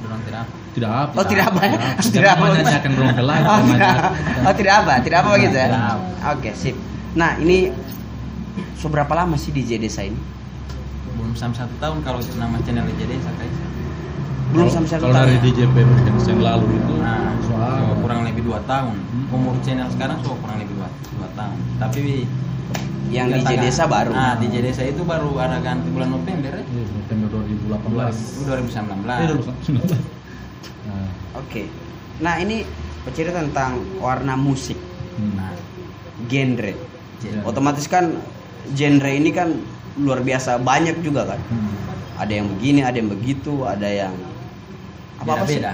Dorong 0.00 0.22
tidak 0.24 0.40
apa. 0.42 0.54
tidak 0.72 0.90
apa 0.90 1.12
Oh, 1.14 1.26
tidak 1.28 1.44
apa 1.52 1.60
ya? 1.60 1.72
tidak 1.76 2.00
Tidak 2.08 2.30
apa. 2.34 2.44
dorong 2.88 3.14
pelai 3.14 3.40
Oh, 3.44 3.58
tidak, 3.68 3.98
oh, 4.42 4.54
tidak 4.56 4.74
apa, 4.80 4.92
tidak 5.04 5.18
apa 5.22 5.28
begitu 5.36 5.54
ya? 5.60 5.68
Tidak. 5.68 5.98
Oke, 6.34 6.50
sip. 6.56 6.76
Nah, 7.14 7.36
ini 7.36 7.68
seberapa 8.74 9.12
lama 9.12 9.36
sih 9.36 9.52
di 9.52 9.62
Desa 9.76 10.02
ini? 10.02 10.16
Belum 11.14 11.36
sampai 11.36 11.62
satu 11.62 11.74
tahun 11.78 12.00
kalau 12.02 12.18
nama 12.34 12.56
channel 12.64 12.88
jadi 12.96 13.20
saya 13.20 13.69
Belum 14.50 14.66
sampai 14.66 14.90
satu 14.90 15.02
kalau 15.06 15.14
dari? 15.14 15.38
DJP 15.38 15.74
Podcast 15.78 16.26
yang 16.26 16.42
lalu 16.42 16.66
itu 16.74 16.94
Nah, 16.98 17.38
soal 17.46 17.78
so, 17.86 17.94
kurang 18.02 18.20
lebih 18.26 18.42
dua 18.42 18.58
tahun. 18.66 18.98
Hmm. 18.98 19.34
Umur 19.34 19.54
channel 19.62 19.86
sekarang 19.94 20.18
so 20.26 20.34
kurang 20.42 20.58
lebih 20.58 20.74
dua, 20.74 20.88
dua 20.90 21.28
tahun. 21.38 21.58
Tapi 21.78 22.26
yang 23.10 23.26
di 23.30 23.56
Desa 23.58 23.90
baru. 23.90 24.14
Nah, 24.14 24.38
di 24.38 24.46
Desa 24.50 24.82
itu 24.86 25.02
baru 25.02 25.34
ada 25.38 25.58
ganti 25.62 25.90
bulan 25.90 26.14
November 26.14 26.50
ya. 26.50 26.62
Iya, 26.62 26.84
November 26.94 27.28
2018 27.42 28.38
Itu 28.38 28.42
2019. 28.46 29.06
eh 29.10 29.26
2019 29.34 29.98
nah, 30.86 31.08
Oke. 31.38 31.62
Nah, 32.22 32.34
ini 32.38 32.62
bercerita 33.02 33.42
tentang 33.42 33.82
warna 33.98 34.34
musik, 34.38 34.78
hmm. 35.18 35.32
Nah, 35.34 35.54
genre. 36.26 36.74
Ya. 37.20 37.40
Otomatis 37.46 37.86
kan 37.90 38.18
genre 38.74 39.10
ini 39.10 39.30
kan 39.34 39.58
luar 39.98 40.22
biasa 40.22 40.58
banyak 40.62 41.02
juga 41.02 41.34
kan. 41.34 41.40
Hmm. 41.50 41.74
Ada 42.20 42.32
yang 42.42 42.46
begini, 42.52 42.80
ada 42.84 42.96
yang 43.00 43.10
begitu, 43.10 43.64
ada 43.64 43.88
yang 43.88 44.14
apa 45.20 45.30
apa 45.36 45.44
sih? 45.46 45.60
beda. 45.60 45.72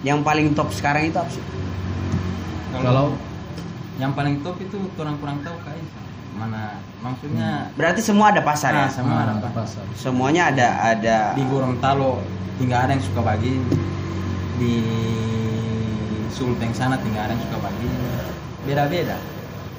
Yang 0.00 0.18
paling 0.24 0.46
top 0.56 0.68
sekarang 0.72 1.02
itu 1.10 1.18
apa 1.18 1.30
sih? 1.30 1.44
kalau 2.70 3.12
yang 3.98 4.14
paling 4.14 4.40
top 4.46 4.56
itu 4.62 4.78
kurang 4.94 5.18
kurang 5.18 5.42
tahu 5.42 5.58
kayak 5.66 5.84
mana 6.38 6.78
maksudnya 7.02 7.68
Berarti 7.74 8.00
semua 8.00 8.30
ada 8.30 8.40
pasar 8.40 8.72
ya? 8.72 8.86
Nah, 8.86 8.92
sama 8.94 9.12
ah, 9.12 9.20
ada 9.26 9.32
ada 9.36 9.42
Pak. 9.42 9.52
pasar 9.52 9.82
Semuanya 9.98 10.42
ada 10.54 10.68
ada 10.94 11.16
di 11.36 11.42
Gorontalo 11.44 12.22
tinggal 12.56 12.86
ada 12.86 12.92
yang 12.96 13.04
suka 13.04 13.20
bagi 13.20 13.58
di 14.56 14.74
Sulteng 16.32 16.72
sana 16.72 16.96
tinggal 17.02 17.28
ada 17.28 17.34
yang 17.34 17.42
suka 17.44 17.58
bagi 17.60 17.88
beda 18.64 18.84
beda 18.88 19.16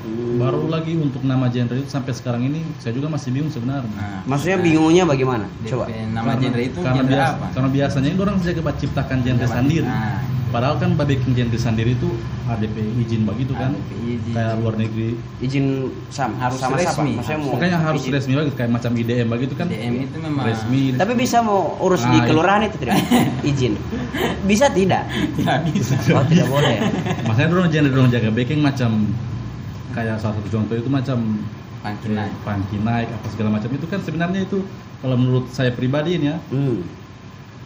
Hmm. 0.01 0.37
baru 0.37 0.65
lagi 0.67 0.93
untuk 0.95 1.21
nama 1.21 1.45
genre 1.45 1.75
itu 1.75 1.85
sampai 1.85 2.09
sekarang 2.11 2.41
ini 2.43 2.65
saya 2.77 2.91
juga 2.91 3.05
masih 3.07 3.29
bingung 3.29 3.47
sebenarnya 3.47 3.85
nah, 3.91 4.25
Maksudnya 4.25 4.57
nah, 4.57 4.63
bingungnya 4.63 5.03
bagaimana? 5.05 5.45
DP 5.59 5.69
Coba. 5.69 5.85
nama 5.87 6.25
Karena- 6.27 6.41
genre 6.41 6.61
itu 6.63 6.79
karena 6.79 6.95
genre 6.95 7.07
biasa, 7.07 7.29
apa 7.31 7.45
karena 7.51 7.69
biasanya 7.69 8.09
itu 8.09 8.21
orang 8.21 8.35
saja 8.37 8.53
coba 8.57 8.71
ciptakan 8.75 9.17
genre 9.19 9.39
Nah, 9.39 9.51
sendiri 9.51 9.85
nah, 9.85 10.17
padahal 10.49 10.75
kan 10.77 10.89
bikin 10.97 11.31
genre 11.31 11.55
sendiri 11.55 11.91
itu 11.93 12.09
ADP 12.43 12.75
izin 12.99 13.21
begitu 13.23 13.53
kan 13.53 13.71
izin. 14.01 14.33
kayak 14.33 14.53
luar 14.57 14.73
negeri 14.75 15.15
Izin 15.37 15.65
sam 16.07 16.35
Harus 16.35 16.57
sama 16.57 16.75
siapa? 16.75 16.91
resmi. 16.99 17.11
Maksudnya 17.15 17.39
mau 17.39 17.51
makanya 17.55 17.77
harus 17.79 18.01
izin. 18.01 18.11
resmi 18.11 18.31
begitu 18.35 18.55
kayak 18.55 18.71
macam 18.71 18.91
IDM 18.93 19.27
begitu 19.29 19.53
kan 19.53 19.65
DM 19.65 19.93
itu 20.03 20.17
memang 20.19 20.43
resmi 20.43 20.81
Tapi 20.93 21.13
bisa 21.15 21.37
mau 21.39 21.77
urus 21.79 22.03
di 22.03 22.11
Nah, 22.11 22.25
kelurahan 22.25 22.61
itu 22.63 22.77
tidak? 22.77 22.97
izin. 23.51 23.73
Bisa 24.43 24.65
tidak? 24.67 25.05
tidak 25.33 25.57
bisa 25.67 25.93
Oh, 26.11 26.25
tidak 26.25 26.47
boleh. 26.47 26.81
makanya 27.23 27.47
dorong 27.49 27.69
genre 27.69 27.89
dorong 27.89 28.09
jaga 28.09 28.29
backing 28.29 28.59
macam 28.59 28.91
kayak 29.91 30.15
salah 30.19 30.35
satu 30.39 30.49
contoh 30.49 30.75
itu 30.75 30.89
macam 30.89 31.17
Pangki 31.81 32.13
eh, 32.13 32.17
naik. 32.17 32.33
naik 32.85 33.09
apa 33.09 33.27
segala 33.33 33.49
macam 33.57 33.69
itu 33.73 33.85
kan 33.89 33.99
sebenarnya 34.05 34.45
itu 34.45 34.61
kalau 35.01 35.17
menurut 35.17 35.49
saya 35.49 35.73
pribadi 35.73 36.21
ini 36.21 36.29
ya 36.29 36.37
Hmm. 36.53 36.85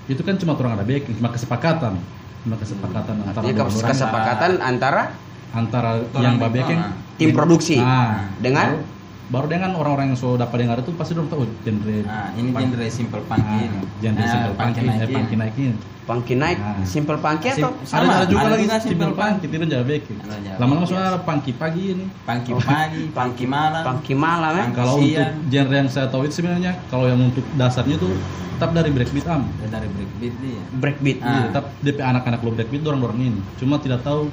itu 0.08 0.22
kan 0.24 0.40
cuma 0.40 0.56
kurang 0.56 0.80
ada 0.80 0.86
backing 0.88 1.16
cuma 1.20 1.30
kesepakatan 1.34 2.00
cuma 2.46 2.56
kesepakatan 2.62 3.16
antara 3.26 3.44
Jadi 3.44 3.60
kesepakatan 3.92 4.52
antara 4.62 5.04
antara 5.52 5.92
Orang 6.14 6.24
yang 6.24 6.36
backing 6.40 6.82
tim 7.16 7.30
produksi 7.32 7.80
nah, 7.80 8.32
dengan 8.40 8.84
baru, 9.26 9.46
dengan 9.48 9.72
orang-orang 9.74 10.14
yang 10.14 10.20
sudah 10.20 10.38
dapat 10.40 10.58
dengar 10.62 10.78
itu 10.80 10.92
pasti 10.94 11.12
dorong 11.12 11.28
tahu 11.28 11.44
genre 11.60 11.98
nah 12.04 12.30
ini 12.32 12.50
punk- 12.50 12.62
genre 12.68 12.86
simple 12.88 13.22
punk 13.24 13.42
ah, 13.42 13.58
ini 13.58 13.80
genre 13.98 14.18
Nah, 14.18 14.30
simple 14.30 14.54
Pangki 14.54 14.80
punky 14.80 14.86
naik 14.86 14.96
eh, 14.96 15.06
ini. 15.06 15.16
punky 15.16 15.36
naik 15.36 15.56
ini 15.58 15.76
Night, 16.06 16.62
Nah. 16.62 16.86
Simple 16.86 17.18
Punky 17.18 17.48
atau 17.50 17.74
Sim- 17.82 17.98
ada, 17.98 18.06
ada 18.06 18.26
juga 18.30 18.46
ada 18.46 18.54
lagi 18.54 18.70
juga 18.70 18.78
simple 18.78 18.94
simple 18.94 19.18
punky 19.18 19.46
itu 19.50 20.14
Ada 20.16 20.38
jaga 20.38 20.58
lama-lama 20.62 20.86
soalnya 20.86 21.10
ada 21.10 21.20
punky 21.20 21.52
pagi 21.52 21.84
ini 21.90 22.06
Pangki 22.22 22.52
Oh. 22.54 22.62
pagi 22.62 23.04
pangki 23.10 23.46
malam 23.50 23.82
Punky 23.82 24.14
malam 24.14 24.54
ya? 24.54 24.64
Punk- 24.64 24.78
kalau 24.78 24.94
untuk 25.02 25.26
genre 25.50 25.76
yang 25.76 25.90
saya 25.90 26.06
tahu 26.06 26.22
itu 26.24 26.34
sebenarnya 26.36 26.78
kalau 26.86 27.10
yang 27.10 27.18
untuk 27.20 27.42
dasarnya 27.58 27.98
itu 27.98 28.06
tetap 28.54 28.70
dari 28.72 28.94
breakbeat 28.94 29.26
am 29.26 29.50
Ya, 29.58 29.68
dari 29.68 29.88
breakbeat 29.90 30.34
dia 30.38 30.62
Breakbeat. 30.78 31.18
Ah. 31.20 31.28
Iya, 31.28 31.42
tetap 31.50 31.66
DP 31.82 32.00
anak-anak 32.00 32.40
lo 32.40 32.52
breakbeat 32.54 32.82
dorong-dorong 32.82 33.20
ini 33.20 33.42
cuma 33.58 33.82
tidak 33.82 34.06
tahu 34.06 34.30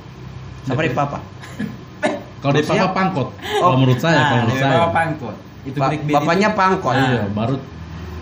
DP 0.69 0.93
papa? 0.93 1.25
kalau 2.43 2.53
DP 2.53 2.61
Maksudnya- 2.65 2.85
apa 2.85 2.93
pangkot 2.93 3.29
kalau 3.39 3.77
menurut 3.79 3.99
saya 3.99 4.13
nah, 4.13 4.25
kalau 4.25 4.41
menurut 4.43 4.59
saya 4.61 4.79
pangkot 4.91 5.37
itu 5.63 5.79
Ba- 5.79 5.95
bapaknya 5.95 6.49
itu, 6.49 6.59
pangkot. 6.59 6.93
Ah. 6.93 7.07
iya 7.09 7.23
baru 7.29 7.55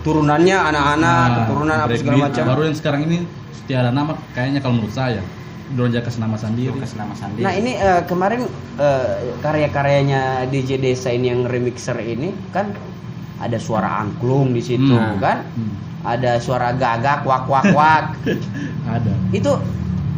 Turunannya 0.01 0.57
anak-anak, 0.57 0.97
nah, 1.21 1.37
keturunan 1.39 1.77
apa 1.79 1.93
segala 1.95 2.17
macam. 2.25 2.45
baru 2.47 2.63
yang 2.65 2.73
sekarang 2.75 3.01
ini 3.03 3.17
tiada 3.63 3.91
nama 3.91 4.17
kayaknya 4.31 4.59
kalau 4.59 4.75
menurut 4.75 4.93
saya 4.93 5.21
dorong 5.71 5.93
jaga 5.93 6.09
nama 6.17 6.35
sendiri 6.35 6.73
Lukas 6.73 6.93
nama 6.95 7.13
sendiri 7.13 7.45
Nah 7.45 7.53
ini 7.53 7.73
eh, 7.75 8.03
kemarin 8.05 8.49
eh, 8.77 9.11
karya-karyanya 9.39 10.23
DJ 10.47 10.77
Desa 10.77 11.09
ini 11.09 11.29
yang 11.29 11.45
remixer 11.45 11.95
ini 11.99 12.33
kan 12.49 12.73
ada 13.37 13.57
suara 13.57 14.01
angklung 14.01 14.51
di 14.51 14.61
situ 14.61 14.89
Hmm. 14.91 15.17
kan, 15.17 15.45
Hmm, 15.51 15.73
ada 16.03 16.37
suara 16.39 16.73
gagak 16.73 17.23
wak 17.23 17.45
wak 17.45 17.69
wak. 17.71 18.05
ada 18.89 19.13
itu 19.31 19.53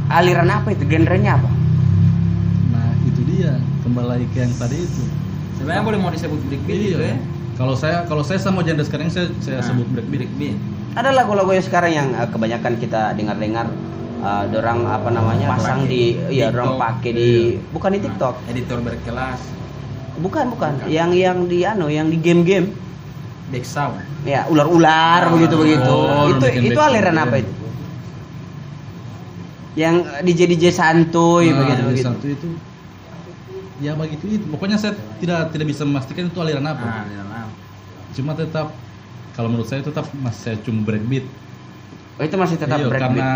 aliran 0.09 0.47
apa 0.49 0.69
itu? 0.71 0.85
Genrenya 0.85 1.37
apa? 1.37 1.51
nah 2.71 2.87
itu 3.03 3.21
dia 3.27 3.59
kembali 3.83 4.07
lagi 4.09 4.27
ke 4.31 4.39
yang 4.41 4.55
tadi 4.55 4.77
itu 4.79 5.03
sebenarnya 5.57 5.83
boleh 5.83 5.99
mau 5.99 6.11
disebut 6.11 6.41
breakbeat 6.47 6.81
itu 6.89 6.99
ya 6.99 7.17
kalau 7.53 7.75
saya 7.75 8.07
kalau 8.07 8.23
saya 8.23 8.39
sama 8.39 8.63
genre 8.63 8.81
sekarang 8.81 9.09
saya 9.09 9.29
saya 9.39 9.59
Nah, 9.59 9.65
sebut 9.65 9.87
breakbeat 9.89 10.27
breakbeat 10.29 10.57
Ada 10.93 11.09
lagu-lagu 11.11 11.49
yang 11.51 11.65
sekarang 11.65 11.93
yang 11.93 12.09
eh, 12.13 12.29
kebanyakan 12.29 12.77
kita 12.77 13.13
dengar-dengar 13.13 13.67
eh, 14.21 14.45
dorang 14.49 14.85
apa 14.85 15.09
namanya 15.09 15.47
pasang 15.51 15.85
di 15.85 16.15
ya 16.29 16.49
dorang 16.49 16.77
pakai 16.77 17.11
di 17.11 17.31
bukan 17.71 17.91
di 17.93 18.01
TikTok. 18.01 18.35
Nah, 18.39 18.51
editor 18.51 18.79
berkelas 18.81 19.41
Bukan, 20.13 20.53
bukan. 20.53 20.73
Bukan. 20.77 20.93
Yang 20.93 21.11
yang 21.17 21.39
di 21.49 21.59
anu, 21.65 21.89
yang 21.89 22.07
di 22.07 22.21
game-game. 22.21 22.69
back 23.49 23.65
sound 23.65 23.97
Ya, 24.23 24.45
ular-ular 24.47 25.27
Oh, 25.27 25.35
begitu 25.35 25.57
begitu. 25.57 25.89
oh, 25.89 26.29
itu 26.29 26.45
bikin 26.45 26.63
itu 26.69 26.81
aliran 26.81 27.17
apa 27.17 27.37
iya. 27.37 27.43
itu? 27.43 27.53
Yang 29.73 29.95
DJ 30.23 30.41
DJ 30.53 30.65
santuy 30.71 31.49
Nah, 31.49 31.57
begitu 31.59 31.81
yang 31.81 31.89
begitu. 31.89 32.07
satu 32.07 32.27
itu 32.29 32.49
ya 33.81 33.93
begitu. 33.97 34.25
Itu 34.29 34.47
pokoknya 34.51 34.77
saya 34.77 34.93
tidak 35.23 35.55
tidak 35.55 35.67
bisa 35.69 35.83
memastikan 35.87 36.29
itu 36.29 36.39
aliran 36.43 36.67
apa. 36.67 36.85
Nah, 36.85 37.49
cuma 38.13 38.33
tetap 38.37 38.77
kalau 39.33 39.49
menurut 39.49 39.69
saya 39.69 39.81
tetap 39.81 40.05
masih 40.13 40.41
saya 40.41 40.57
cuma 40.61 40.85
breakbeat 40.85 41.25
Oh, 42.21 42.25
itu 42.29 42.37
masih 42.37 42.61
tetap 42.61 42.77
Iya, 42.77 42.93
breakbeat. 42.93 43.09
karena 43.09 43.29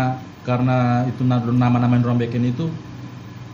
karena 0.45 0.77
itu 1.09 1.21
na- 1.25 1.41
nama-nama 1.43 1.97
yang 1.97 2.03
drum 2.05 2.17
backing 2.21 2.45
itu 2.45 2.69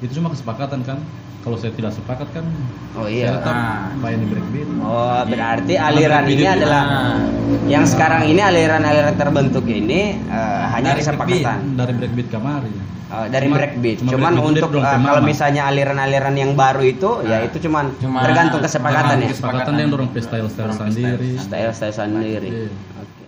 itu 0.04 0.12
cuma 0.20 0.28
kesepakatan 0.30 0.84
kan 0.84 1.00
kalau 1.43 1.55
saya 1.55 1.71
tidak 1.71 1.91
sepakat 1.91 2.27
kan 2.31 2.45
Oh 2.93 3.03
saya 3.03 3.12
iya. 3.12 3.29
tetap 3.35 3.51
Ah. 3.53 3.91
main 3.95 4.15
di 4.15 4.27
breakbeat 4.27 4.67
Oh, 4.79 5.21
berarti 5.25 5.73
Karena 5.73 5.88
aliran 5.89 6.23
breakbeat 6.23 6.39
ini 6.39 6.45
adalah 6.47 6.81
Nah, 6.83 7.17
yang 7.65 7.83
sekarang 7.83 8.21
ini 8.25 8.41
aliran-aliran 8.41 9.13
terbentuk 9.13 9.65
ini 9.65 10.01
eh, 10.17 10.63
hanya 10.69 10.91
Dari 10.91 11.01
kesepakatan. 11.01 11.57
dari 11.75 11.93
breakbeat 11.93 12.29
kamari 12.29 12.73
Oh, 13.05 13.29
dari 13.29 13.45
Cuma- 13.45 13.57
breakbeat. 13.59 13.97
cuma 14.00 14.09
Cuman 14.09 14.31
breakbeat 14.33 14.51
untuk 14.57 14.69
pemama. 14.73 15.05
kalau 15.05 15.21
misalnya 15.21 15.62
aliran-aliran 15.65 16.33
yang 16.33 16.51
baru 16.53 16.81
itu 16.81 17.09
ya 17.23 17.38
Nah, 17.38 17.39
itu 17.43 17.57
cuman, 17.62 17.85
cuma- 17.97 18.23
tergantung 18.23 18.57
kesepakatan 18.59 19.15
ya. 19.19 19.27
kesepakatan 19.29 19.73
yang 19.75 19.89
dorong 19.91 20.09
style 20.12 20.47
style 20.47 20.71
Dorong 20.71 20.79
sendiri 20.81 21.29
style. 21.35 21.69
Style-style 21.69 21.93
sendiri. 21.93 22.50
Oke. 22.97 23.23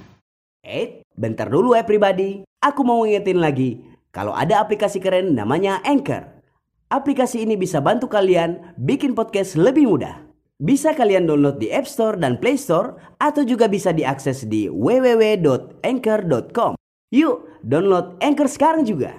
Eh, 0.63 0.86
bentar 1.13 1.45
dulu 1.45 1.74
ya 1.74 1.84
pribadi. 1.84 2.41
Aku 2.57 2.81
mau 2.81 3.05
ngingetin 3.05 3.38
lagi, 3.38 3.77
kalau 4.10 4.34
ada 4.34 4.57
aplikasi 4.57 4.98
keren 4.98 5.38
namanya 5.38 5.77
Anchor. 5.81 6.35
Aplikasi 6.86 7.42
ini 7.42 7.58
bisa 7.58 7.82
bantu 7.82 8.06
kalian 8.06 8.77
bikin 8.77 9.18
podcast 9.18 9.58
lebih 9.58 9.89
mudah. 9.89 10.22
Bisa 10.62 10.94
kalian 10.94 11.25
download 11.25 11.58
di 11.58 11.74
App 11.74 11.89
Store 11.89 12.13
dan 12.13 12.38
Play 12.38 12.62
Store 12.62 13.18
atau 13.18 13.42
juga 13.42 13.65
bisa 13.65 13.89
diakses 13.89 14.46
di 14.46 14.70
www.anchor.com. 14.70 16.77
Yuk, 17.10 17.65
download 17.65 18.22
Anchor 18.22 18.46
sekarang 18.46 18.86
juga. 18.86 19.18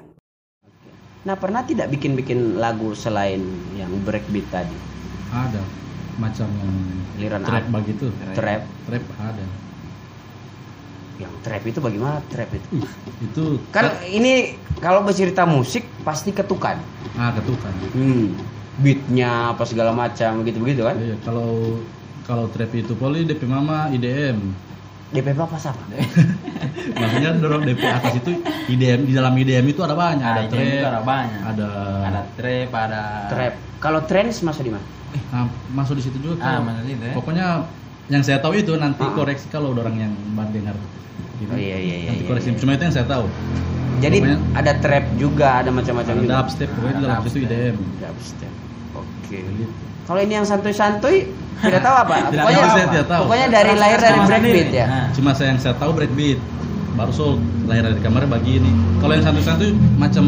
Nah, 1.26 1.34
pernah 1.34 1.66
tidak 1.66 1.90
bikin-bikin 1.90 2.62
lagu 2.62 2.94
selain 2.94 3.42
yang 3.74 3.90
breakbeat 4.06 4.46
tadi? 4.46 4.78
Ada 5.34 5.58
macam 6.22 6.46
yang 6.46 6.70
Liran 7.18 7.42
trap 7.42 7.66
begitu. 7.82 8.14
Trap. 8.30 8.62
Trap 8.86 9.04
ada. 9.26 9.42
Yang 11.16 11.32
trap 11.40 11.62
itu 11.64 11.78
bagaimana 11.80 12.20
trap 12.28 12.50
itu? 12.52 12.68
Uh, 12.76 12.88
itu 13.22 13.44
Kan 13.70 13.88
ini 14.04 14.52
kalau 14.78 15.00
bercerita 15.00 15.48
musik 15.48 15.88
pasti 16.04 16.30
ketukan. 16.30 16.76
ah 17.16 17.32
ketukan. 17.32 17.72
Hmm, 17.90 18.36
beatnya 18.76 19.56
apa 19.56 19.64
segala 19.64 19.90
macam 19.90 20.44
begitu-begitu 20.44 20.84
kan? 20.84 20.96
Iya, 21.00 21.16
kalau 21.22 21.80
kalau 22.22 22.52
trap 22.52 22.68
itu 22.72 22.92
poli 22.92 23.24
DP 23.24 23.48
mama 23.48 23.88
IDM. 23.88 24.52
DP 25.06 25.32
apa 25.32 25.56
siapa? 25.56 25.80
Maksudnya 27.00 27.30
dorong 27.38 27.64
DP 27.64 27.80
atas 27.80 28.18
itu 28.18 28.36
IDM 28.68 29.06
di 29.06 29.12
dalam 29.14 29.32
IDM 29.32 29.64
itu 29.64 29.80
ada 29.80 29.96
banyak, 29.96 30.20
ada 30.20 30.42
Ada 30.42 30.50
trap, 30.50 30.66
itu 30.66 30.84
ada 30.84 31.00
banyak. 31.00 31.40
ada 31.40 31.68
Ada 32.04 32.20
trap, 32.36 32.70
ada 32.76 33.02
Trap. 33.30 33.54
Kalau 33.78 34.00
trance 34.04 34.42
masuk 34.42 34.62
di 34.62 34.72
mana? 34.74 34.84
ah, 35.32 35.48
masuk 35.72 35.96
di 35.96 36.04
situ 36.04 36.18
juga. 36.20 36.44
Ah, 36.44 36.60
mana 36.60 36.84
itu 36.84 37.00
ya? 37.00 37.14
Pokoknya 37.16 37.64
yang 38.06 38.20
saya 38.20 38.38
tahu 38.38 38.54
itu 38.54 38.76
nanti 38.76 39.00
Ah. 39.00 39.14
koreksi 39.16 39.48
kalau 39.48 39.72
orang 39.72 39.96
yang 39.96 40.12
baru 40.34 40.50
dengar. 40.52 40.76
Gitu. 41.36 41.50
Oh, 41.50 41.58
iya, 41.58 41.76
iya, 41.76 41.96
iya, 41.98 42.08
Nanti 42.10 42.22
iya, 42.22 42.28
koreksi. 42.28 42.48
iya. 42.50 42.58
Cuma 42.58 42.70
itu 42.72 42.82
yang 42.82 42.94
saya 42.94 43.06
tahu. 43.06 43.24
Jadi 43.96 44.16
Pokoknya- 44.18 44.40
ada 44.54 44.72
trap 44.76 45.04
juga, 45.16 45.48
ada 45.56 45.70
macam-macam 45.70 46.12
Ada 46.12 46.20
juga. 46.20 46.32
dubstep, 46.34 46.68
pokoknya 46.70 46.92
Ada 46.92 47.02
dalam 47.02 47.16
dubstep. 47.18 47.42
IDM. 47.42 47.76
Dubstep. 47.96 48.52
Oke. 48.94 49.38
Gitu. 49.40 49.72
Kalau 50.06 50.20
ini 50.20 50.32
yang 50.32 50.46
santuy-santuy 50.46 51.16
tidak 51.58 51.80
tahu 51.82 51.96
apa. 51.98 52.14
Tidak 52.28 52.36
pokoknya 52.38 52.60
tahu, 52.62 52.72
saya 52.72 52.86
tidak 52.86 53.08
tahu. 53.08 53.22
Pokoknya 53.24 53.48
dari 53.50 53.72
lahir 53.74 53.98
dari 53.98 54.18
breakbeat 54.22 54.70
ya. 54.70 54.86
Nah. 54.86 55.06
Cuma 55.10 55.30
saya 55.32 55.48
yang 55.50 55.60
saya 55.60 55.74
tahu 55.74 55.90
breakbeat. 55.92 56.38
Baru 56.94 57.10
so 57.10 57.26
lahir 57.64 57.84
dari 57.84 58.00
kamar 58.00 58.24
begini. 58.26 58.70
Kalau 58.98 59.12
yang 59.12 59.24
santuy-santuy 59.24 59.70
macam 59.96 60.24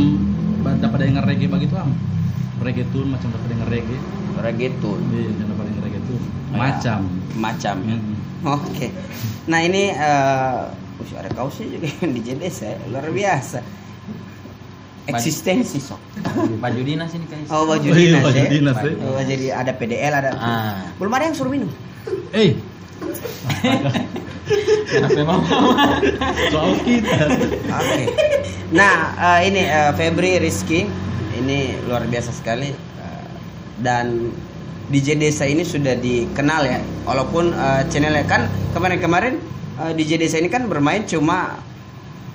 dapat 0.79 0.99
dengar 1.03 1.25
reggae 1.25 1.47
begitu 1.47 1.75
am. 1.75 1.93
Reggaeton 2.59 3.07
macam 3.07 3.29
dapat 3.31 3.49
dengar 3.49 3.69
reggae. 3.69 3.97
Reggaeton. 4.37 4.99
Iya, 5.09 5.31
yang 5.31 5.49
dapat 5.49 5.65
dengar 5.69 5.83
reggaeton. 5.85 6.21
Ya. 6.21 6.57
Macam. 6.57 6.99
Macam. 7.37 7.77
ya. 7.87 7.97
Oke. 8.49 8.87
Nah 9.47 9.61
ini 9.61 9.83
eh 9.91 10.59
ada 11.15 11.31
kaosnya 11.31 11.67
juga 11.71 11.87
yang 12.03 12.11
di 12.13 12.21
JDS 12.21 12.57
ya, 12.61 12.73
luar 12.89 13.07
biasa. 13.09 13.61
Eksistensi 15.09 15.81
sok. 15.81 15.97
Baju 16.61 16.81
dinas 16.85 17.09
ini 17.17 17.25
guys. 17.25 17.49
Oh 17.49 17.65
baju 17.65 17.81
Oh, 17.81 17.97
iya, 17.97 18.21
dinas 18.21 18.23
baju 18.29 18.37
ya. 18.37 18.51
dinas, 18.53 18.77
ya. 18.77 18.93
Oh, 19.09 19.23
jadi 19.25 19.47
ada 19.57 19.73
PDL 19.73 20.13
ada. 20.13 20.31
Ah. 20.37 20.93
Belum 21.01 21.09
ada 21.09 21.25
yang 21.25 21.37
suruh 21.37 21.49
minum. 21.49 21.71
Eh, 22.37 22.53
Kenapa 24.89 25.17
emang? 25.17 25.41
soal 26.51 26.73
kita. 26.83 27.25
Oke. 27.69 28.05
Nah, 28.69 28.97
eh, 29.17 29.49
ini 29.49 29.63
eh, 29.65 29.93
Febri 29.97 30.37
Rizky 30.41 30.85
ini 31.35 31.59
luar 31.85 32.05
biasa 32.05 32.29
sekali 32.33 32.69
Eh, 32.69 33.27
dan 33.81 34.29
DJ 34.89 35.17
Desa 35.17 35.45
ini 35.45 35.65
sudah 35.65 35.97
dikenal 35.97 36.63
ya. 36.65 36.81
Walaupun 37.05 37.53
eh, 37.53 37.83
channelnya 37.89 38.25
kan 38.25 38.45
kemarin-kemarin 38.73 39.41
eh, 39.81 39.93
DJ 39.95 40.19
Desa 40.19 40.37
ini 40.37 40.47
kan 40.47 40.67
bermain 40.67 41.03
cuma 41.03 41.63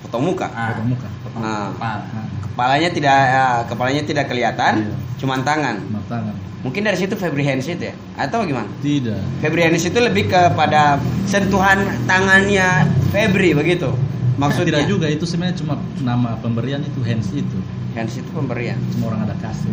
foto 0.00 0.18
muka. 0.20 0.48
Ah, 0.48 0.72
Potong 0.72 0.88
muka. 0.92 1.08
Ah. 1.08 1.70
kepala. 1.72 1.92
Nah, 2.04 2.26
Kepalanya 2.44 2.90
tidak 2.90 3.16
eh, 3.18 3.60
kepalanya 3.66 4.02
tidak 4.04 4.24
kelihatan, 4.30 4.72
Iya. 4.86 4.94
cuma 5.18 5.34
tangan. 5.42 5.76
tangan. 6.06 6.34
Mungkin 6.64 6.80
dari 6.80 6.96
situ 6.96 7.12
Febri 7.12 7.44
Hansit 7.44 7.76
ya 7.76 7.92
atau 8.16 8.40
gimana? 8.48 8.64
Tidak. 8.80 9.44
Febri 9.44 9.68
Hansit 9.68 9.92
itu 9.92 10.00
lebih 10.00 10.32
kepada 10.32 10.96
sentuhan 11.28 11.76
tangannya 12.08 12.88
Febri 13.12 13.52
begitu. 13.52 13.92
Maksudnya 14.40 14.80
tidak 14.80 14.88
juga 14.88 15.06
itu 15.12 15.28
sebenarnya 15.28 15.60
cuma 15.60 15.76
nama 16.00 16.40
pemberian 16.40 16.80
itu 16.80 17.04
hands 17.04 17.30
itu. 17.36 17.58
Hands 17.94 18.10
itu 18.10 18.26
pemberian. 18.32 18.80
Cuma 18.96 19.12
orang 19.12 19.28
ada 19.28 19.36
kasih. 19.38 19.70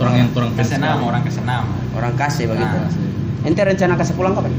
Orang 0.00 0.14
yang 0.16 0.28
orang 0.32 0.52
Kasih 0.56 0.78
nama, 0.80 1.02
orang 1.04 1.22
kasih 1.26 1.44
nama. 1.44 1.74
Orang 1.92 2.14
kasih 2.16 2.44
begitu. 2.48 2.76
Ah. 2.76 2.88
Ente 3.42 3.62
rencana 3.66 3.98
kasih 3.98 4.14
pulang 4.14 4.38
kapan? 4.38 4.54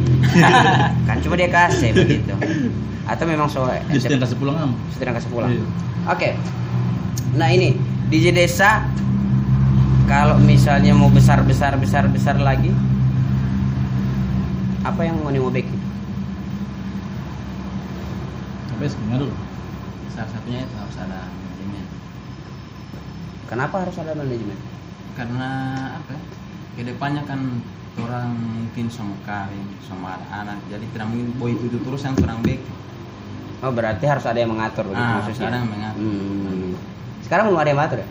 kan 1.08 1.18
cuma 1.24 1.40
dia 1.40 1.48
kasih 1.48 1.96
begitu. 1.96 2.36
Atau 3.08 3.24
memang 3.28 3.48
so 3.48 3.64
sedang 3.96 4.20
kasih 4.20 4.36
pulang 4.36 4.56
am. 4.60 4.72
sedang 4.96 5.16
kasih 5.16 5.32
pulang. 5.32 5.52
Iya. 5.56 5.64
Oke. 6.12 6.30
Nah 7.40 7.48
ini 7.48 7.80
DJ 8.12 8.36
desa 8.36 8.84
kalau 10.04 10.36
misalnya 10.36 10.92
mau 10.92 11.08
besar 11.08 11.40
besar 11.48 11.80
besar 11.80 12.12
besar 12.12 12.36
lagi 12.36 12.76
apa 14.84 15.00
yang 15.08 15.16
mau 15.24 15.32
mau 15.32 15.48
backing? 15.48 15.80
Sampai 18.68 18.88
sekarang 18.92 19.20
dulu. 19.24 19.36
Salah 20.12 20.30
satunya 20.30 20.68
itu 20.68 20.76
harus 20.76 20.98
ada 21.00 21.32
manajemen. 21.32 21.86
Kenapa 23.48 23.76
harus 23.88 23.96
ada 23.96 24.12
manajemen? 24.12 24.60
Karena 25.16 25.50
apa? 26.04 26.12
ya, 26.12 26.20
Ke 26.76 26.82
depannya 26.84 27.24
kan 27.24 27.64
orang 27.96 28.34
mungkin 28.34 28.86
sama 28.90 29.14
kawin, 29.22 29.66
sama 29.80 30.18
ada 30.18 30.26
anak, 30.34 30.58
jadi 30.66 30.82
tidak 30.88 31.08
mungkin 31.08 31.30
boy 31.38 31.54
itu 31.54 31.78
terus 31.78 32.02
yang 32.02 32.18
kurang 32.18 32.42
baik. 32.42 32.62
Oh 33.62 33.70
berarti 33.70 34.04
harus 34.04 34.26
ada 34.26 34.36
yang 34.36 34.50
mengatur 34.50 34.84
begitu 34.84 35.00
Ah, 35.00 35.22
maksudnya. 35.22 35.38
sekarang 35.40 35.62
mengatur. 35.70 36.02
Hmm. 36.02 36.74
Sekarang 37.22 37.44
belum 37.48 37.60
ada 37.60 37.70
yang 37.70 37.80
mengatur 37.80 38.00
ya? 38.02 38.08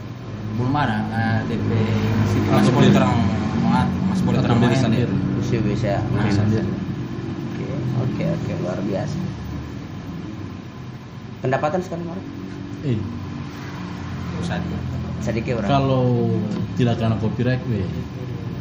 Belum 0.53 0.75
ada 0.75 0.97
eh, 1.03 1.39
DP 1.51 1.71
masih 2.15 2.41
masih 2.47 2.73
boleh 2.73 2.91
terang 2.91 3.13
mengatur, 3.59 3.99
masih 4.07 4.23
boleh 4.23 4.39
terang 4.41 4.59
main 4.59 4.79
sendiri. 4.79 5.13
deh. 5.13 5.19
Bisa 5.43 5.99
sendiri. 6.31 6.71
Oke 7.53 7.65
oke 8.01 8.25
oke 8.25 8.51
luar 8.63 8.79
biasa. 8.81 9.19
Pendapatan 11.43 11.81
sekarang 11.83 12.07
Mara? 12.07 12.23
Eh, 12.87 12.99
Saja. 14.43 14.79
Sedikit 15.23 15.63
berapa? 15.63 15.71
kalau 15.71 16.35
tidak 16.75 16.99
kena 16.99 17.15
copyright, 17.19 17.63
weh. 17.71 17.87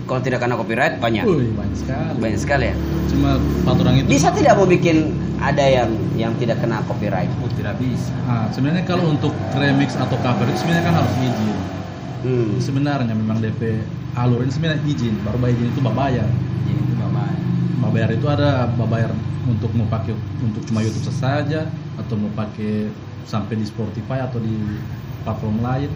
Kalau 0.10 0.22
tidak 0.24 0.40
kena 0.44 0.56
copyright 0.60 1.00
banyak. 1.00 1.24
Wih, 1.24 1.52
banyak 1.56 1.78
sekali. 1.78 2.18
Banyak 2.20 2.40
sekali 2.40 2.66
ya. 2.72 2.76
Cuma 3.08 3.30
empat 3.40 3.76
orang 3.80 3.96
itu. 4.02 4.08
Bisa 4.12 4.28
tidak 4.36 4.54
mau 4.60 4.68
bikin 4.68 5.16
ada 5.42 5.66
yang 5.66 5.90
yang 6.16 6.34
tidak 6.38 6.62
kena 6.62 6.84
copyright? 6.86 7.32
Oh, 7.42 7.50
tidak 7.58 7.80
bisa. 7.82 8.14
Ah, 8.30 8.46
sebenarnya 8.54 8.86
kalau 8.86 9.10
untuk 9.10 9.34
remix 9.58 9.98
atau 9.98 10.18
cover 10.22 10.46
itu 10.46 10.60
sebenarnya 10.62 10.86
kan 10.86 10.96
harus 11.02 11.14
izin. 11.18 11.58
Hmm. 12.22 12.50
Sebenarnya 12.62 13.14
memang 13.18 13.42
DP 13.42 13.82
alur 14.14 14.46
ini 14.46 14.52
sebenarnya 14.54 14.82
izin, 14.86 15.16
baru 15.26 15.38
bayar 15.42 15.56
izin 15.58 15.70
itu 15.74 15.82
bayar. 15.82 16.28
Jadi 16.68 16.80
itu 16.86 16.96
bapak. 17.00 17.30
Bayar 17.92 18.10
itu 18.14 18.28
ada 18.30 18.70
bayar 18.88 19.12
untuk 19.50 19.74
mau 19.74 19.90
pakai 19.90 20.14
untuk 20.40 20.62
cuma 20.70 20.86
YouTube 20.86 21.12
saja 21.12 21.66
atau 21.98 22.16
mau 22.16 22.30
pakai 22.38 22.94
sampai 23.26 23.58
di 23.58 23.66
Spotify 23.66 24.22
atau 24.22 24.38
di 24.38 24.54
platform 25.26 25.66
lain. 25.66 25.90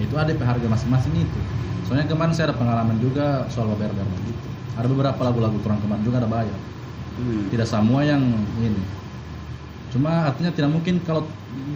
Nah, 0.00 0.08
itu 0.08 0.16
ada 0.16 0.32
harga 0.32 0.64
masing-masing 0.64 1.12
itu. 1.12 1.40
Soalnya 1.84 2.08
kemarin 2.08 2.32
saya 2.32 2.48
ada 2.48 2.56
pengalaman 2.56 2.96
juga 2.96 3.44
soal 3.52 3.68
bayar-bayar 3.70 4.08
begitu. 4.16 4.48
Ada 4.72 4.88
beberapa 4.88 5.20
lagu-lagu 5.20 5.60
kurang 5.60 5.76
kemarin 5.76 6.00
juga 6.00 6.24
ada 6.24 6.30
bayar. 6.30 6.56
Hmm. 7.20 7.52
Tidak 7.52 7.68
semua 7.68 8.00
yang 8.00 8.24
ini. 8.56 8.80
Cuma 9.92 10.24
artinya 10.24 10.48
tidak 10.48 10.72
mungkin 10.72 11.04
kalau 11.04 11.28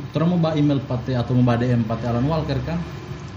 terus 0.08 0.24
mau 0.24 0.40
bawa 0.40 0.56
email 0.56 0.80
pate 0.80 1.12
atau 1.12 1.36
mau 1.36 1.44
bawa 1.44 1.60
DM 1.60 1.84
pate 1.84 2.08
Alan 2.08 2.24
Walker 2.24 2.56
kan 2.64 2.80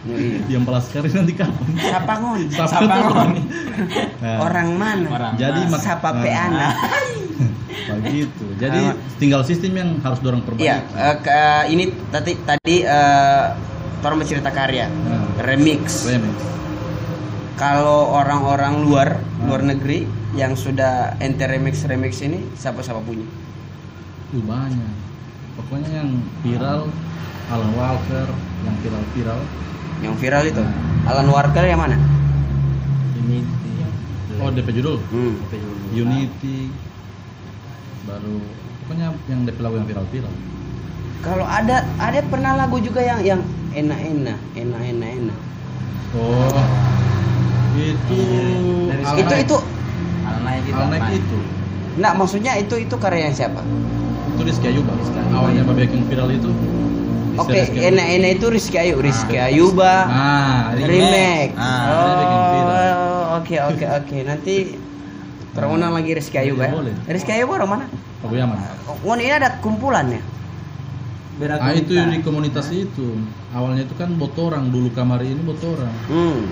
Oh, 0.08 0.16
iya. 0.16 0.40
yang 0.56 0.64
pelas 0.64 0.88
sekali 0.88 1.12
nanti 1.12 1.36
kapan? 1.36 1.68
Siapa 1.76 2.14
ngon? 2.16 2.42
Sapangon. 2.48 3.30
Nah, 4.24 4.38
Orang 4.40 4.70
mana? 4.80 5.08
Orang 5.10 5.34
jadi 5.36 5.60
mana? 5.60 5.74
mak- 5.74 5.84
Siapa 5.84 6.10
nah, 6.10 6.22
pe 6.24 6.32
anak? 6.32 6.74
begitu. 7.92 8.46
Jadi 8.56 8.80
Ah. 8.88 8.96
tinggal 9.18 9.42
sistem 9.44 9.74
yang 9.76 9.90
harus 10.00 10.22
dorong 10.22 10.46
perbaiki. 10.46 10.64
Iya, 10.64 10.78
ke- 11.20 11.66
ini 11.68 11.84
tadi 12.08 12.40
tadi 12.40 12.76
eh 12.80 13.46
orang 14.00 14.18
bercerita 14.20 14.50
karya, 14.50 14.88
Nah, 14.88 15.26
remix. 15.42 16.06
remix. 16.06 16.36
Kalau 17.58 18.14
orang-orang 18.14 18.86
luar, 18.86 19.10
Hmm. 19.18 19.50
luar 19.50 19.62
negeri 19.66 20.06
yang 20.34 20.54
sudah 20.54 21.18
ente 21.18 21.42
remix 21.44 21.82
remix 21.84 22.22
ini 22.22 22.46
siapa-siapa 22.54 23.02
punya? 23.02 23.26
Uh, 24.30 24.44
banyak. 24.44 24.94
Pokoknya 25.58 25.90
yang 25.90 26.10
viral 26.42 26.86
Alan 27.48 27.72
Walker, 27.74 28.28
yang 28.62 28.76
viral-viral. 28.78 29.40
Yang 29.98 30.16
viral 30.22 30.44
itu. 30.46 30.62
Hmm. 30.62 31.10
Alan 31.10 31.28
Walker 31.28 31.66
yang 31.66 31.82
mana? 31.82 31.98
Unity. 33.18 33.72
Oh, 34.38 34.54
DP 34.54 34.70
judul 34.72 35.02
Hmm. 35.10 35.34
DP. 35.50 35.54
Unity. 35.98 36.70
Baru 38.06 38.38
pokoknya 38.86 39.18
yang 39.26 39.42
DP 39.44 39.58
lagu 39.60 39.76
yang 39.76 39.88
viral-viral. 39.90 40.34
Kalau 41.26 41.46
ada 41.46 41.84
ada 41.98 42.20
pernah 42.24 42.54
lagu 42.56 42.78
juga 42.80 43.02
yang 43.02 43.20
yang 43.22 43.42
enak-enak, 43.74 44.40
enak-enak, 44.54 45.10
enak. 45.24 45.40
Oh. 46.16 46.64
Itu 47.78 48.20
Dari 48.90 49.04
Al 49.06 49.16
Itu 49.22 49.34
itu 49.38 49.58
Al 50.26 50.38
naik 50.42 50.64
itu. 50.66 50.78
Al 50.78 50.88
Naik 50.90 51.04
Naik. 51.04 51.20
itu. 51.22 51.38
Enggak, 51.98 52.14
maksudnya 52.18 52.52
itu 52.58 52.76
itu 52.78 52.96
karya 52.98 53.30
yang 53.30 53.36
siapa? 53.36 53.62
Itu 54.34 54.42
Rizky 54.46 54.68
Ayuba. 54.70 54.92
Rizky 54.98 55.18
Ayuba. 55.18 55.34
Awalnya 55.38 55.62
Babe 55.66 55.82
yang 55.86 56.06
viral 56.10 56.30
itu. 56.34 56.50
Oke, 57.38 57.58
Ayuba. 57.58 57.82
enak-enak 57.94 58.32
itu 58.38 58.46
Rizky 58.50 58.78
Ayu, 58.82 58.96
Rizky 58.98 59.38
Ayuba. 59.38 59.94
Ah, 60.10 60.74
remake. 60.74 61.54
Ah, 61.58 62.14
bikin 62.18 62.42
viral. 62.54 62.98
Oh, 62.98 63.26
oke 63.42 63.56
oke 63.74 63.86
oke. 64.02 64.18
Nanti 64.26 64.56
undang 65.74 65.94
lagi 65.98 66.12
Rizky 66.14 66.38
Ayub 66.38 66.62
ya. 66.62 66.70
Iya, 66.70 66.74
boleh. 66.78 66.94
Rizky 67.10 67.32
Ayub 67.34 67.50
orang 67.50 67.70
mana? 67.70 67.86
Aku 68.22 68.34
Yaman. 68.34 68.58
Ngon 69.02 69.20
ini 69.22 69.34
ada 69.34 69.58
kumpulannya. 69.62 70.22
Beda 71.38 71.62
Ah 71.62 71.72
itu 71.72 71.94
di 71.94 72.20
komunitas 72.22 72.68
itu. 72.70 73.14
Awalnya 73.54 73.86
itu 73.86 73.94
kan 73.94 74.10
botorang 74.18 74.74
dulu 74.74 74.90
kamar 74.92 75.22
ini 75.22 75.38
botorang. 75.42 75.94
Hmm. 76.10 76.46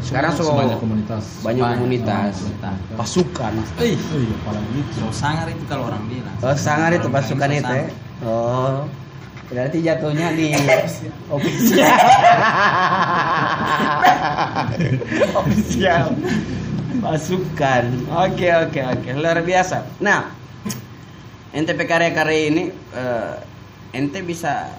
Sekarang 0.00 0.32
so 0.32 0.48
banyak 0.50 0.80
komunitas. 0.80 1.44
banyak 1.44 1.62
komunitas, 1.76 2.40
komunitas. 2.40 2.76
pasukan. 2.96 3.52
Ih, 3.78 3.94
Oh 4.00 4.18
iya, 4.18 4.34
apalagi 4.40 4.70
itu. 4.80 4.96
so 4.96 5.12
sangar 5.12 5.46
itu 5.46 5.64
kalau 5.68 5.92
orang 5.92 6.02
bilang 6.08 6.32
Oh, 6.40 6.56
sangar 6.56 6.90
itu 6.90 7.06
pasukan 7.06 7.50
itu 7.52 7.72
ya. 7.72 7.86
Oh. 8.24 8.88
Berarti 9.52 9.84
jatuhnya 9.84 10.32
di 10.32 10.56
official. 11.36 11.92
official. 15.36 16.04
Pasukan. 17.02 17.84
Oke, 18.24 18.48
oke, 18.48 18.80
oke. 18.80 19.08
Luar 19.12 19.44
biasa. 19.44 20.00
Nah, 20.00 20.32
NTP 21.52 21.80
karya-karya 21.84 22.40
ini 22.48 22.64
eh, 22.94 23.32
ente 23.92 24.24
bisa 24.24 24.72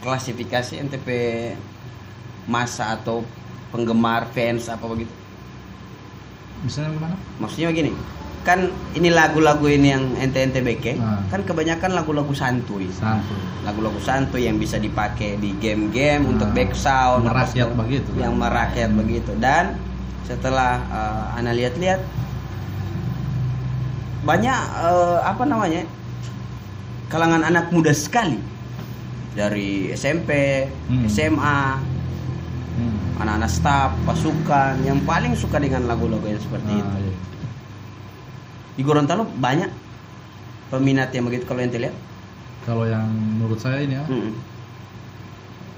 klasifikasi 0.00 0.76
NTP 0.78 1.08
masa 2.44 2.92
atau 2.92 3.24
penggemar 3.70 4.28
fans 4.30 4.68
apa 4.68 4.84
begitu? 4.84 5.12
Misalnya 6.62 6.94
gimana? 6.94 7.16
Maksudnya 7.38 7.68
begini, 7.72 7.90
kan 8.42 8.70
ini 8.92 9.08
lagu-lagu 9.10 9.66
ini 9.66 9.88
yang 9.90 10.04
ente-ente 10.18 10.60
beke, 10.60 10.98
Ah. 10.98 11.22
kan 11.30 11.42
kebanyakan 11.42 11.94
lagu-lagu 11.94 12.30
santuy. 12.34 12.86
Santuy. 12.90 13.38
Lagu-lagu 13.62 13.98
santuy 13.98 14.46
yang 14.46 14.58
bisa 14.58 14.78
dipakai 14.78 15.38
di 15.38 15.54
game-game 15.58 16.26
Ah. 16.26 16.30
untuk 16.36 16.48
back 16.52 16.74
sound 16.74 17.26
apa 17.26 17.46
Merakyat 17.46 17.70
begitu. 17.74 18.10
Yang 18.18 18.34
merakyat 18.36 18.90
begitu. 18.92 19.32
Dan 19.38 19.74
setelah 20.26 20.78
eh, 20.82 21.38
ana 21.38 21.50
lihat-lihat 21.50 22.00
banyak 24.22 24.60
eh, 24.86 25.18
apa 25.22 25.42
namanya? 25.46 25.82
Kalangan 27.12 27.44
anak 27.44 27.68
muda 27.68 27.92
sekali 27.92 28.40
dari 29.32 29.92
SMP, 29.92 30.64
Hmm. 30.88 31.04
SMA, 31.06 31.60
Hmm. 32.72 32.96
anak-anak 33.20 33.48
staff, 33.48 33.92
pasukan 34.02 34.80
yang 34.80 35.04
paling 35.04 35.36
suka 35.36 35.56
dengan 35.56 35.84
lagu-lagu 35.84 36.24
yang 36.24 36.40
seperti 36.40 36.72
itu. 36.72 36.88
Ah, 36.90 36.98
iya. 36.98 37.14
Di 38.72 38.82
Gorontalo 38.82 39.28
banyak 39.30 39.68
peminat 40.68 41.12
yang 41.12 41.28
begitu 41.28 41.44
kalau 41.44 41.60
ente 41.60 41.76
lihat. 41.76 41.92
Kalau 42.64 42.84
yang 42.84 43.04
menurut 43.04 43.58
saya 43.58 43.82
ini 43.82 43.92
ya 43.92 44.04
Mm-mm. 44.06 44.32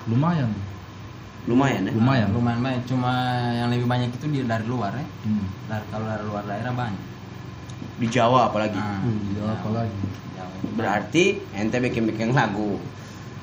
lumayan, 0.07 0.53
Lumayan 1.45 1.83
ya. 1.85 1.93
lumayan. 1.93 2.29
lumayan 2.31 2.61
banyak 2.61 2.83
cuma 2.85 3.11
yang 3.51 3.69
lebih 3.69 3.85
banyak 3.85 4.09
itu 4.11 4.27
dia 4.29 4.45
dari 4.47 4.65
luar 4.65 4.93
ya 4.93 5.07
Hmm. 5.25 5.45
dari 5.65 5.85
kalau 5.89 6.05
dari 6.05 6.25
luar 6.25 6.45
daerah 6.45 6.73
banyak 6.73 7.03
Di 7.95 8.07
Jawa 8.07 8.49
apalagi. 8.49 8.75
Ah, 8.75 9.01
Hmm, 9.01 9.33
Jawa 9.33 9.51
apalagi. 9.55 9.97
Berarti 10.75 11.25
ente 11.53 11.79
bikin-bikin 11.79 12.33
lagu 12.33 12.81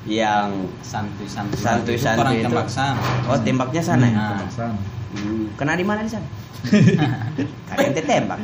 yang 0.02 0.50
santuy 0.80 1.24
santuy 1.24 1.56
Santuy- 1.56 1.94
Itu 1.94 2.04
santuy 2.04 2.20
orang 2.20 2.34
itu. 2.34 2.44
tembak 2.44 2.66
sana 2.66 2.98
oh 3.24 3.38
tembaknya 3.38 3.80
sana 3.80 4.04
ya. 4.04 4.18
Nah. 4.34 4.48
Sana. 4.48 4.76
Hmm, 5.12 5.48
Kena 5.54 5.72
di 5.72 5.82
mana 5.82 6.02
di 6.02 6.10
sana? 6.10 6.26
Karena 7.68 7.82
ente 7.86 8.02
tembak. 8.02 8.38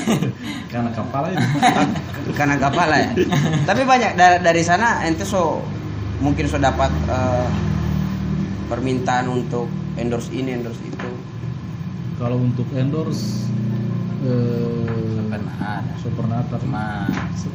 Karena 0.72 0.90
kapal 0.90 1.22
itu. 1.30 1.46
Karena 2.38 2.56
kapal 2.56 2.88
ya. 2.90 3.12
Tapi 3.62 3.82
banyak 3.82 4.12
dari, 4.14 4.36
dari 4.40 4.62
sana 4.62 5.02
ente 5.02 5.22
so 5.22 5.62
mungkin 6.18 6.44
so 6.44 6.56
dapat 6.56 6.88
eh, 7.06 7.46
permintaan 8.66 9.28
untuk 9.28 9.68
endorse 9.94 10.32
ini 10.32 10.56
endorse 10.56 10.82
itu. 10.82 11.10
Kalau 12.16 12.40
untuk 12.40 12.66
endorse 12.72 13.44
eh 14.26 14.66
cuma 16.58 17.06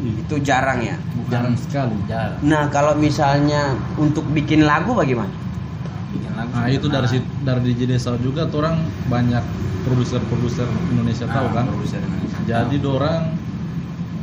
Ih, 0.01 0.17
Itu 0.23 0.36
jarang 0.41 0.81
ya. 0.81 0.95
jarang 1.29 1.53
sekali. 1.53 1.93
jarang 2.07 2.39
Nah 2.41 2.71
kalau 2.71 2.97
misalnya 2.97 3.75
untuk 3.95 4.25
bikin 4.31 4.65
lagu 4.65 4.95
bagaimana? 4.95 5.29
bikin 6.12 6.31
lagu 6.34 6.49
Nah 6.51 6.67
itu 6.67 6.88
dari 6.89 7.07
dari 7.43 7.62
DJ 7.71 7.81
Desa 7.88 8.15
juga 8.17 8.49
orang 8.49 8.81
banyak 9.07 9.43
produser-produser 9.84 10.65
Indonesia 10.89 11.25
tahu 11.25 11.47
Ah, 11.47 11.53
kan. 11.53 11.65
produser 11.69 11.99
Indonesia 12.01 12.39
Jadi 12.43 12.75
tahu. 12.77 12.86
dorang 12.97 13.23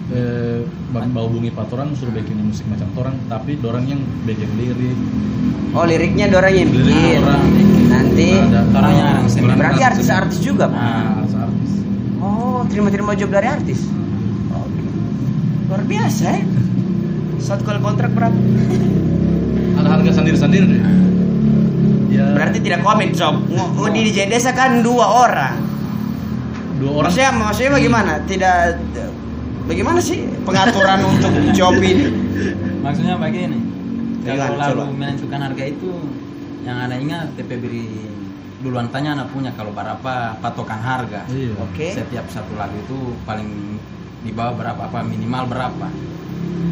eh 0.08 0.64
bau 0.88 1.28
bungi 1.28 1.52
patoran 1.52 1.92
suruh 1.92 2.16
bikin 2.16 2.40
musik 2.40 2.64
macam 2.64 2.88
orang 2.96 3.14
tapi 3.28 3.60
dorang 3.60 3.84
yang 3.84 4.00
bikin 4.24 4.48
lirik 4.56 4.96
Oh 5.76 5.84
liriknya 5.84 6.32
dorang 6.32 6.54
yang 6.56 6.68
bikin. 6.72 6.88
Lirik 6.88 7.20
orang 7.22 7.44
Nanti 7.88 8.28
ada 8.36 8.60
Orang 8.72 8.92
yang 8.92 9.56
berarti 9.56 9.80
artis-artis 9.84 10.38
juga, 10.40 10.68
Pak? 10.68 10.76
nah, 10.76 11.24
Oh 12.28 12.60
terima-terima 12.62 13.16
job 13.16 13.32
dari 13.32 13.48
artis. 13.48 13.88
Oke. 14.52 14.82
Luar 15.66 15.82
biasa 15.82 16.24
ya. 16.28 16.44
Satu 17.38 17.64
kali 17.64 17.80
kontrak 17.80 18.12
berapa? 18.12 18.36
ada 19.78 19.94
harga 19.94 20.10
sendiri-sendiri 20.12 20.66
deh 20.66 20.82
ya 22.10 22.34
Berarti 22.34 22.58
tidak 22.58 22.82
komit 22.82 23.14
job. 23.14 23.38
Ngo- 23.46 23.70
ngo- 23.72 23.94
di 23.94 24.04
DJ 24.04 24.26
desa 24.26 24.50
kan 24.50 24.82
dua 24.82 25.06
orang. 25.24 25.54
dua 26.76 26.90
orang 26.92 27.08
Maksudnya, 27.08 27.30
maksudnya 27.32 27.72
bagaimana? 27.72 28.12
Tidak 28.22 28.56
bagaimana 29.64 29.98
sih 29.98 30.26
pengaturan 30.42 30.98
untuk 31.14 31.30
job 31.52 31.78
ini? 31.78 32.06
maksudnya 32.78 33.18
begini 33.18 33.58
kalau 34.24 34.56
lalu 34.56 34.96
menentukan 34.96 35.40
harga 35.42 35.64
itu 35.66 35.92
yang 36.62 36.78
ada 36.80 36.96
ingat 36.96 37.36
TP 37.36 37.50
beri 37.54 37.84
duluan 38.58 38.90
tanya 38.90 39.14
anak 39.14 39.30
punya 39.30 39.54
kalau 39.54 39.70
berapa 39.70 40.14
patokan 40.36 40.80
harga 40.80 41.22
iya 41.30 41.54
Oke. 41.56 41.94
setiap 41.94 42.26
satu 42.26 42.52
lagu 42.54 42.74
itu 42.76 42.98
paling 43.22 43.78
di 44.18 44.34
bawah 44.34 44.54
berapa 44.54 44.82
apa 44.82 44.98
minimal 45.00 45.46
berapa 45.46 45.86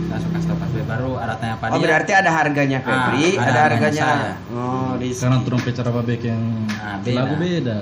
saya 0.06 0.18
suka 0.18 0.34
kasih 0.34 0.48
tahu 0.48 0.58
pas 0.58 0.70
baru 0.88 1.10
ada 1.16 1.34
tanya 1.36 1.54
apa 1.54 1.64
Oh 1.68 1.78
dia 1.78 1.86
berarti 1.88 2.12
ada 2.12 2.30
harganya 2.32 2.78
Febri, 2.80 3.26
Ah, 3.32 3.40
ada, 3.40 3.50
ada 3.50 3.60
harganya. 3.68 4.02
harganya 4.02 4.34
Oh, 4.48 4.90
di 4.96 5.08
karena 5.10 5.36
turun 5.42 5.60
pecara 5.60 5.90
babek 5.92 6.22
yang 6.24 6.42
Nah, 6.68 6.98
beda. 7.00 7.16
lagu 7.16 7.34
beda 7.36 7.78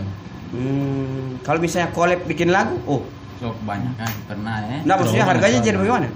Hmm, 0.55 1.43
kalau 1.43 1.59
misalnya 1.59 1.91
collab 1.91 2.21
bikin 2.25 2.49
lagu, 2.49 2.79
oh, 2.87 3.03
so 3.37 3.51
banyak 3.61 3.91
kan 3.97 4.07
pernah 4.25 4.63
ya 4.63 4.79
nah 4.83 4.95
maksudnya 4.95 5.27
Terlalu 5.27 5.33
harganya 5.35 5.59
jadi 5.61 5.77
bagaimana? 5.77 6.09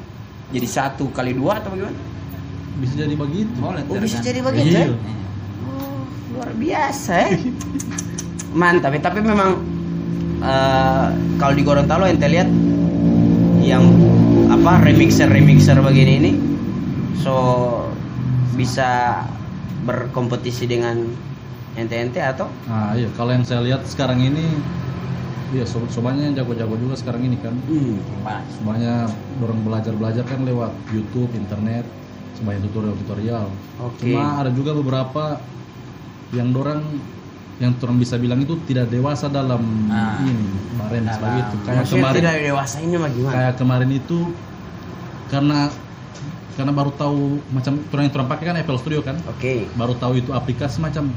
Jadi 0.49 0.67
satu 0.67 1.05
kali 1.11 1.33
dua 1.35 1.59
atau 1.59 1.73
bagaimana? 1.73 1.99
bisa 2.79 2.95
jadi 2.95 3.15
begitu 3.17 3.59
boleh 3.59 3.83
Oh 3.83 3.97
bisa 3.97 4.19
jadi 4.21 4.39
begitu 4.39 4.71
Iya. 4.71 4.87
ya? 4.87 5.27
Luar 6.39 6.55
biasa 6.55 7.13
ya. 7.19 7.31
Mantap 8.55 8.95
ya, 8.95 9.01
tapi 9.03 9.19
memang 9.27 9.59
eh, 10.39 11.07
kalau 11.35 11.53
di 11.59 11.63
Gorontalo 11.67 12.07
ente 12.07 12.31
lihat 12.31 12.47
yang 13.59 13.83
apa 14.49 14.87
remixer 14.87 15.27
remixer 15.29 15.77
begini 15.83 16.13
ini 16.23 16.33
so 17.19 17.35
bisa 18.57 19.21
berkompetisi 19.85 20.65
dengan 20.65 21.05
ente-ente 21.77 22.23
atau 22.23 22.49
nah 22.65 22.97
iya 22.97 23.11
kalau 23.19 23.37
yang 23.37 23.45
saya 23.45 23.61
lihat 23.61 23.85
sekarang 23.85 24.25
ini 24.25 24.47
iya 25.53 25.69
so 25.69 25.85
sobanya 25.93 26.33
yang 26.33 26.35
jago-jago 26.39 26.81
juga 26.81 26.97
sekarang 26.97 27.29
ini 27.29 27.37
kan 27.45 27.53
hmm, 27.69 27.99
semuanya 28.57 29.11
orang 29.43 29.59
belajar-belajar 29.67 30.25
kan 30.25 30.47
lewat 30.49 30.73
YouTube, 30.93 31.29
internet, 31.37 31.85
sebanyak 32.39 32.63
tutorial-tutorial. 32.71 33.47
Oke. 33.83 34.15
Cuma 34.15 34.39
ada 34.45 34.51
juga 34.55 34.71
beberapa 34.79 35.43
yang 36.31 36.51
dorang 36.51 36.83
yang 37.59 37.75
orang 37.75 37.99
bisa 37.99 38.15
bilang 38.15 38.39
itu 38.39 38.55
tidak 38.65 38.87
dewasa 38.87 39.27
dalam 39.27 39.59
Ah. 39.89 40.21
ini 40.21 40.47
kemarin 40.71 41.03
Dalam- 41.03 41.15
sebagai 41.17 41.41
itu. 41.41 41.57
Kayak 41.59 41.77
maksudnya 41.77 41.99
kemarin 41.99 42.21
tidak 42.21 42.37
dewasa 42.45 42.77
ini 42.79 42.95
mah 42.95 43.11
gimana? 43.11 43.35
kayak 43.35 43.55
kemarin 43.57 43.91
itu 43.91 44.19
karena 45.27 45.59
karena 46.55 46.73
baru 46.73 46.91
tahu 46.93 47.19
macam 47.49 47.73
orang 47.89 48.03
yang 48.05 48.15
orang 48.15 48.29
pakai 48.29 48.45
kan 48.45 48.57
Apple 48.57 48.79
Studio 48.79 49.01
kan 49.01 49.17
Oke. 49.27 49.67
baru 49.73 49.95
tahu 49.95 50.13
itu 50.17 50.31
aplikasi 50.33 50.79
macam 50.79 51.11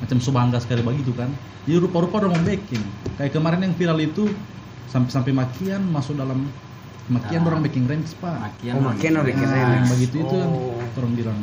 macam 0.00 0.16
subangga 0.18 0.58
sekali 0.58 0.80
begitu 0.80 1.12
kan 1.12 1.28
jadi 1.64 1.76
rupa-rupa 1.78 2.24
udah 2.24 2.30
mau 2.30 2.40
kayak 3.16 3.30
kemarin 3.30 3.60
yang 3.62 3.74
viral 3.74 3.98
itu 3.98 4.32
sampai 4.86 5.10
sampai 5.10 5.32
makian 5.32 5.80
masuk 5.86 6.16
dalam 6.16 6.48
makian 7.06 7.40
Ah. 7.42 7.48
orang 7.48 7.60
baking 7.62 7.84
remix 7.84 8.12
pak 8.14 8.32
Makian 8.32 8.74
Oh, 8.74 8.84
makin 8.86 9.10
oh, 9.12 9.22
bikin 9.22 9.44
Nah, 9.44 9.54
remix. 9.54 9.76
yang 9.76 9.88
begitu 9.90 10.16
itu 10.20 10.34
yang 10.34 10.52
Oh. 10.52 10.76
orang 10.96 11.12
bilang 11.12 11.38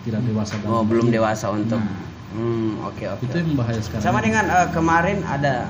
tidak 0.00 0.20
dewasa 0.22 0.54
dalam 0.56 0.70
Oh, 0.72 0.82
belum 0.82 1.06
dewasa 1.08 1.46
untuk. 1.50 1.78
Nah. 1.78 2.09
Hmm, 2.30 2.78
oke 2.86 3.04
oke. 3.10 3.22
itu 3.26 3.34
yang 3.42 3.58
bahaya 3.58 3.80
sekarang 3.82 4.02
Sama 4.06 4.18
dengan 4.22 4.46
eh, 4.46 4.68
kemarin 4.70 5.18
ada 5.26 5.66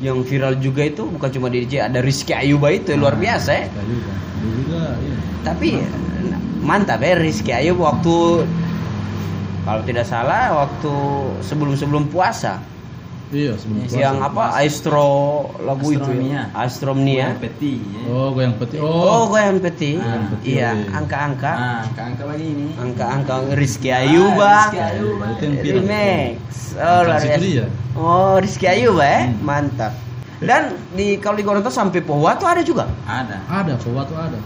yang 0.00 0.24
viral 0.24 0.56
juga 0.56 0.86
itu 0.86 1.04
bukan 1.04 1.28
cuma 1.28 1.50
di 1.50 1.66
DJ, 1.66 1.84
ada 1.90 2.00
Rizky 2.00 2.32
Ayuba 2.32 2.70
itu 2.72 2.94
yang 2.94 3.02
luar 3.04 3.18
Nah, 3.18 3.22
biasa 3.28 3.50
ya. 3.52 3.66
Juga 3.68 3.82
dia 4.38 4.50
juga 4.56 4.82
iya. 5.04 5.16
Tapi 5.44 5.68
eh, 5.84 6.38
mantap 6.64 7.02
ya 7.04 7.14
Rizky 7.18 7.52
Ayub 7.52 7.82
waktu 7.82 8.46
kalau 9.68 9.82
tidak 9.84 10.06
salah 10.08 10.64
waktu 10.64 10.94
sebelum-sebelum 11.44 12.08
puasa 12.08 12.56
iya 13.28 13.52
sebelum 13.60 13.84
Yes, 13.84 13.92
puasa. 13.92 14.00
yang 14.00 14.16
apa 14.24 14.44
Astro 14.56 15.10
lagu 15.60 15.88
itu 15.92 16.10
ya. 16.24 16.48
Astromnia. 16.56 17.36
peti 17.36 17.76
ya. 17.76 18.02
oh 18.08 18.32
goyang 18.32 18.54
peti 18.56 18.76
Oh, 18.80 18.88
oh, 18.88 19.22
goyang 19.28 19.60
peti. 19.60 20.00
Peti, 20.00 20.56
iya, 20.56 20.72
iya. 20.72 20.96
angka-angka. 20.96 21.52
Nah, 21.52 21.84
angka 21.92 22.24
begini. 22.24 22.72
Angka-angka 22.76 23.34
Rizky 23.52 23.92
Ayuba. 23.92 24.48
Ah, 24.48 24.64
Rizky 24.72 24.80
Ayuba. 24.80 25.24
Itu 25.36 25.42
yang 25.44 25.54
viral. 25.60 25.76
Remix. 25.84 26.38
Oh, 26.78 27.00
luar 27.04 27.20
biasa. 27.20 27.64
Oh, 27.98 28.34
Rizky 28.40 28.66
Ayuba 28.66 29.04
ya. 29.04 29.20
Hmm. 29.28 29.44
Mantap. 29.44 29.92
Dan 30.38 30.62
di 30.94 31.18
kalau 31.18 31.34
di 31.34 31.42
Gorontalo 31.42 31.74
sampai 31.74 31.98
Pohwa 31.98 32.38
tuh 32.38 32.46
ada 32.46 32.62
juga. 32.62 32.86
ada 33.04 33.42
Ada, 33.50 33.74
Fowa 33.76 34.06
tuh 34.06 34.14
ada. 34.14 34.38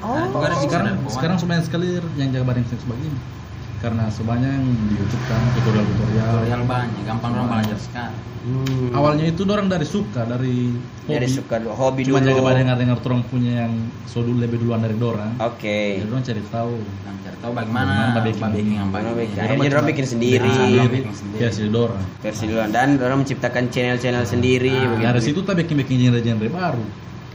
Oh. 0.00 0.16
Remix 0.32 0.56
Sekarang 0.64 0.96
sekarang 1.10 1.36
sebanyak 1.36 1.64
sekali 1.68 2.00
yang 2.16 2.32
jaga 2.32 2.46
badan 2.48 2.64
sebagainya. 2.64 3.39
Karena 3.80 4.04
sebanyak 4.06 4.50
yang 4.50 4.66
di 4.86 4.94
YouTube 4.94 5.24
kan 5.24 5.40
tutorial-tutorial. 5.54 6.28
tutorial 6.36 6.62
banyak 6.64 7.02
gampang 7.02 7.30
orang 7.32 7.48
belajar 7.50 7.78
sekali 7.78 8.16
Hmm. 8.40 8.88
Awalnya 8.90 9.28
itu 9.28 9.44
orang 9.44 9.68
dari 9.68 9.84
suka, 9.84 10.24
dari 10.24 10.72
hobi. 11.04 11.12
Dari 11.12 11.28
suka 11.28 11.60
dulu, 11.60 11.76
hobi 11.76 12.08
Cuma 12.08 12.24
dulu. 12.24 12.32
jaga 12.32 12.40
badan 12.40 12.58
dengar-dengar 12.64 12.96
orang 13.04 13.20
punya 13.28 13.52
yang 13.60 13.72
so 14.08 14.24
dulu 14.24 14.40
lebih 14.40 14.56
duluan 14.56 14.80
dari 14.80 14.96
dorang. 14.96 15.36
Oke. 15.36 16.00
Jadi 16.00 16.08
orang 16.08 16.24
cari 16.24 16.42
tahu. 16.48 16.72
cari 17.20 17.36
tahu 17.36 17.52
bagaimana 17.52 18.16
Bagaimana 18.16 18.16
baking- 18.16 18.40
baking 18.40 18.68
yang 18.72 18.88
baking. 18.88 19.28
Jadi 19.28 19.44
Akhirnya 19.44 19.76
orang 19.76 19.88
bikin 19.92 20.06
sendiri. 20.08 20.52
Bikin 20.88 21.12
versi 21.36 21.62
dorang. 21.68 22.04
versi 22.16 22.44
duluan 22.48 22.68
dan 22.72 22.88
orang 22.96 23.18
menciptakan 23.20 23.64
channel-channel 23.68 24.24
sendiri 24.24 24.72
Nah. 24.72 25.04
Dari 25.04 25.20
situ 25.20 25.44
kita 25.44 25.52
bikin-bikin 25.52 25.96
genre-genre 26.00 26.48
baru. 26.48 26.84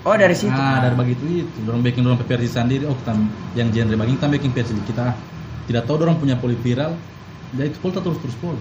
Oh, 0.05 0.15
dari 0.17 0.33
situ. 0.33 0.49
Nah, 0.49 0.81
dari 0.81 0.97
begitu 0.97 1.21
itu, 1.39 1.57
dorong 1.61 1.85
bikin 1.85 2.01
dorong 2.01 2.17
versi 2.19 2.49
sendiri. 2.49 2.85
Oh, 2.85 2.97
kita 2.97 3.13
yang 3.53 3.69
genre 3.69 3.93
bagian 3.95 4.17
kita 4.17 4.27
bikin 4.33 4.49
versi 4.51 4.73
kita. 4.81 5.13
Tidak 5.65 5.83
tahu 5.83 5.95
dorong 5.97 6.17
punya 6.21 6.37
poli 6.37 6.53
viral. 6.53 6.93
Jadi 7.55 7.67
itu 7.71 7.79
polta 7.81 7.99
terus 8.01 8.19
terus 8.21 8.35
pol. 8.37 8.57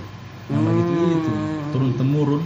Nah, 0.48 0.60
begitu 0.60 0.92
itu, 0.92 1.32
turun 1.72 1.90
temurun. 1.96 2.42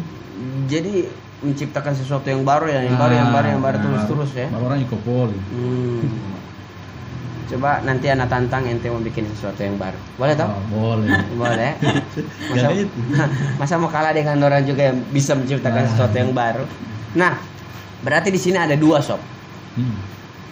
Jadi 0.71 1.07
menciptakan 1.39 1.95
sesuatu 1.95 2.27
yang 2.27 2.43
baru 2.43 2.67
ya, 2.67 2.83
yang 2.83 2.99
baru, 2.99 3.15
yang 3.15 3.31
baru, 3.31 3.47
yang 3.55 3.63
baru 3.63 3.77
Nah, 3.79 3.85
terus-terus 3.87 4.31
ya. 4.35 4.47
Baru 4.51 4.65
orang 4.71 4.81
ikut 4.83 5.01
poli. 5.07 5.39
Hmm. 5.39 6.03
Coba 7.49 7.81
nanti 7.81 8.13
anak 8.13 8.29
tantang 8.29 8.69
ente 8.69 8.93
mau 8.93 9.01
bikin 9.01 9.25
sesuatu 9.33 9.63
yang 9.65 9.81
baru. 9.81 9.97
Boleh 10.21 10.35
toh? 10.37 10.47
Oh, 10.53 10.63
boleh. 10.69 11.09
Boleh. 11.33 11.73
Masa, 12.53 12.69
masa 13.61 13.75
mau 13.81 13.89
kalah 13.89 14.13
dengan 14.13 14.37
orang 14.45 14.69
juga 14.69 14.93
yang 14.93 15.01
bisa 15.09 15.33
menciptakan 15.33 15.87
Nah. 15.87 15.91
sesuatu 15.91 16.17
yang 16.19 16.37
baru. 16.37 16.65
Nah, 17.17 17.41
berarti 18.05 18.29
di 18.29 18.37
sini 18.37 18.61
ada 18.61 18.77
dua 18.77 19.01
sob. 19.01 19.23
Hmm. 19.81 19.97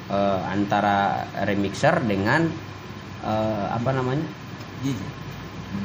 Eh, 0.06 0.40
antara 0.46 1.26
remixer 1.44 1.98
dengan 2.06 2.46
eh, 3.26 3.64
apa 3.74 3.90
namanya? 3.90 4.26
Gigi. 4.80 5.06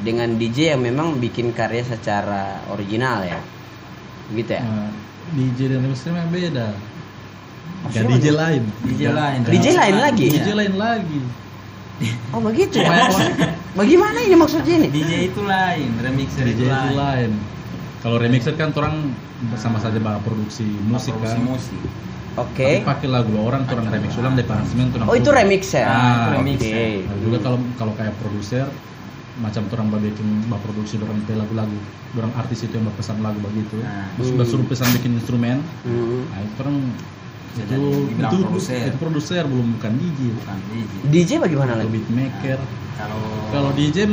Dengan 0.06 0.38
DJ 0.38 0.78
yang 0.78 0.82
memang 0.86 1.18
bikin 1.18 1.50
karya 1.52 1.82
secara 1.84 2.62
original 2.70 3.26
ya. 3.26 3.40
Gitu 4.32 4.48
ya. 4.48 4.62
Nah, 4.62 4.88
DJ 5.34 5.74
dan 5.74 5.84
remix 5.84 6.00
memang 6.06 6.30
beda. 6.30 6.68
Maksudnya 7.82 8.08
Ya 8.08 8.14
DJ 8.14 8.26
lain. 8.32 8.62
DJ 8.86 9.02
lain 9.10 9.40
DJ 9.42 9.66
lain 9.74 9.96
lagi? 9.98 10.26
DJ 10.30 10.48
lain 10.54 10.74
lagi. 10.78 11.20
Oh 12.34 12.40
begitu 12.42 12.78
ya. 12.82 13.10
Bagaimana 13.78 14.18
ini 14.22 14.34
maksudnya 14.38 14.74
ini? 14.84 14.88
DJ 14.90 15.32
itu 15.32 15.40
lain 15.42 15.90
remixer 15.98 16.44
DJ 16.46 16.50
itu 16.50 16.62
itu 16.62 16.70
lain 16.70 16.94
lain. 16.94 17.30
Kalau 18.02 18.16
remixer 18.18 18.54
kan 18.58 18.70
orang 18.74 19.14
sama 19.58 19.82
saja 19.82 19.98
bah 19.98 20.18
produksi 20.22 20.66
musik 20.86 21.14
Produksi 21.18 21.38
kan. 21.38 21.46
musik 21.46 21.80
Oke. 22.36 22.64
Tapi 22.64 22.86
pakai 22.88 23.08
lagu 23.12 23.32
orang 23.36 23.68
orang 23.68 23.86
remix 23.92 24.16
ulang 24.16 24.34
aransemen 24.36 24.88
orang. 24.96 25.06
Oh 25.08 25.16
itu 25.16 25.30
remix 25.30 25.62
ya? 25.76 25.84
Ah, 25.84 26.40
remix 26.40 26.60
ya. 26.64 27.04
Nah, 27.04 27.16
juga 27.20 27.36
kalau 27.44 27.58
kalau 27.76 27.92
kayak 27.96 28.14
produser 28.16 28.66
macam 29.40 29.64
orang 29.72 29.88
bikin 30.04 30.44
bah 30.52 30.60
produksi 30.60 31.00
orang 31.00 31.18
lagu-lagu 31.24 31.76
orang 32.14 32.32
artis 32.36 32.68
itu 32.68 32.76
yang 32.76 32.84
berpesan 32.92 33.24
lagu 33.24 33.40
begitu 33.40 33.80
Nah. 33.80 34.12
terus 34.20 34.48
suruh 34.52 34.66
pesan 34.68 34.92
bikin 34.92 35.16
instrumen 35.16 35.64
Hmm. 35.88 36.28
nah 36.28 36.40
itu 36.44 36.56
orang 36.60 36.76
itu 37.52 37.76
itu 38.12 38.36
produser. 38.44 38.92
itu 38.92 38.98
produser 39.00 39.42
belum 39.48 39.76
bukan 39.80 39.92
DJ 39.96 40.20
bukan 40.36 40.56
DJ 40.68 40.92
DJ 41.08 41.30
bagaimana 41.40 41.72
lagi? 41.80 41.88
beatmaker 41.96 42.60
kalau 42.96 43.20
kalau 43.52 43.70
DJ 43.72 44.12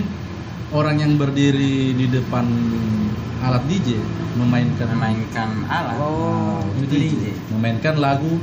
orang 0.69 0.95
yang 0.97 1.13
berdiri 1.15 1.93
di 1.93 2.05
depan 2.07 2.45
alat 3.39 3.63
DJ 3.65 3.97
memainkan 4.35 4.87
memainkan 4.89 5.49
alat 5.65 5.97
Oh, 5.97 6.61
itu 6.77 6.85
DJ. 6.91 7.03
DJ 7.09 7.23
memainkan 7.51 7.95
lagu 7.97 8.37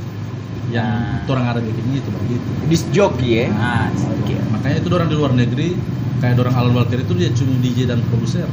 yang 0.67 1.23
Nah. 1.23 1.23
orang 1.31 1.45
ada 1.47 1.59
bikinnya 1.63 2.03
itu 2.03 2.11
begitu 2.11 2.49
Disc 2.67 2.85
jockey 2.91 3.29
ya? 3.39 3.47
nah 3.49 3.87
Oke. 3.87 4.35
makanya 4.51 4.75
itu 4.77 4.87
orang 4.91 5.07
di 5.07 5.15
luar 5.15 5.31
negeri 5.31 5.79
kayak 6.17 6.35
orang 6.37 6.55
Alan 6.55 6.73
Walker 6.73 6.99
itu 6.99 7.13
dia 7.13 7.29
cuma 7.31 7.55
DJ 7.61 7.87
dan 7.87 8.03
produser 8.03 8.47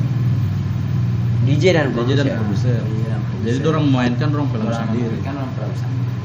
DJ 1.42 1.74
dan 1.74 1.90
DJ 1.90 2.14
dan 2.22 2.38
produser. 2.38 2.38
produser 2.38 2.80
Iya, 2.80 3.16
jadi 3.42 3.58
produser. 3.58 3.64
orang 3.68 3.82
memainkan 3.84 4.28
orang 4.30 4.48
film 4.48 4.68
sendiri 4.70 5.16
kan 5.20 5.34
orang 5.34 5.52
produksi 5.52 5.84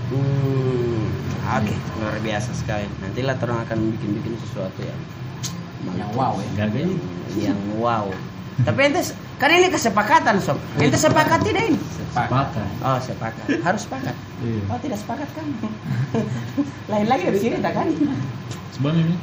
Hmm. 0.09 1.05
Oke, 1.49 1.73
luar 1.97 2.17
biasa 2.19 2.49
sekali. 2.53 2.85
Nantilah 2.99 3.37
orang 3.37 3.61
akan 3.61 3.77
bikin-bikin 3.93 4.33
sesuatu 4.39 4.81
yang 4.81 4.97
yang 5.99 6.09
wow 6.15 6.33
ya 6.39 6.47
kayak 6.71 6.87
gitu. 6.87 7.05
yang 7.51 7.59
wow. 7.75 8.07
Tapi 8.59 8.91
ente 8.91 8.99
kan 9.39 9.55
ini 9.55 9.71
kesepakatan 9.71 10.35
sob. 10.43 10.59
Ente 10.79 10.99
sepakat 10.99 11.39
tidak 11.47 11.71
ini? 11.71 11.79
sepakat. 12.11 12.67
Oh 12.83 12.99
sepakat. 12.99 13.45
Harus 13.63 13.87
sepakat. 13.87 14.15
Iya. 14.43 14.63
Oh 14.67 14.79
tidak 14.83 14.99
sepakat 14.99 15.29
kan? 15.31 15.47
Lain 16.91 17.07
lagi 17.07 17.23
dari 17.31 17.39
sini 17.39 17.63
tak 17.63 17.75
kan? 17.75 17.87
Sebelum 18.75 18.95
ini. 18.99 19.15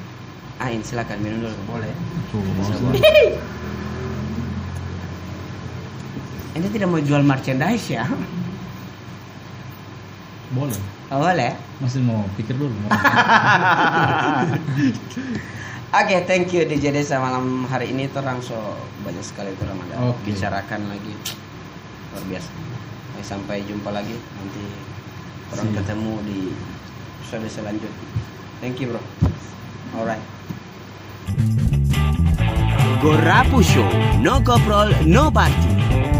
Ini 0.57 0.81
silakan 0.81 1.21
minum 1.21 1.45
dulu. 1.45 1.53
boleh 1.69 1.93
Ente 6.57 6.73
tidak 6.73 6.89
mau 6.89 6.97
jual 7.05 7.21
merchandise 7.21 7.93
ya? 7.93 8.09
Boleh. 10.57 10.81
Oh, 11.13 11.21
boleh. 11.21 11.53
Masih 11.85 12.01
mau 12.01 12.25
pikir 12.41 12.57
dulu. 12.57 12.73
Oke, 15.95 16.27
thank 16.27 16.51
you 16.51 16.67
DJ 16.67 16.91
Desa 16.91 17.23
malam 17.23 17.63
hari 17.71 17.95
ini 17.95 18.11
terang 18.11 18.43
so 18.43 18.59
banyak 19.07 19.23
sekali 19.23 19.55
terang 19.55 19.79
ada 19.87 20.11
Oke. 20.11 20.35
bicarakan 20.35 20.91
lagi 20.91 21.15
luar 22.11 22.25
biasa. 22.27 22.51
Sampai 23.23 23.63
jumpa 23.67 23.95
lagi 23.95 24.15
nanti 24.15 24.65
orang 25.55 25.69
Siap. 25.71 25.77
ketemu 25.83 26.13
di 26.27 26.41
episode 27.23 27.49
selanjutnya. 27.51 28.07
Thank 28.59 28.83
you 28.83 28.95
bro. 28.95 29.03
Alright. 29.95 30.23
Gorapu 32.99 33.63
Show, 33.63 33.87
no 34.19 34.43
koprol, 34.43 34.91
no 35.07 35.31
party. 35.31 36.16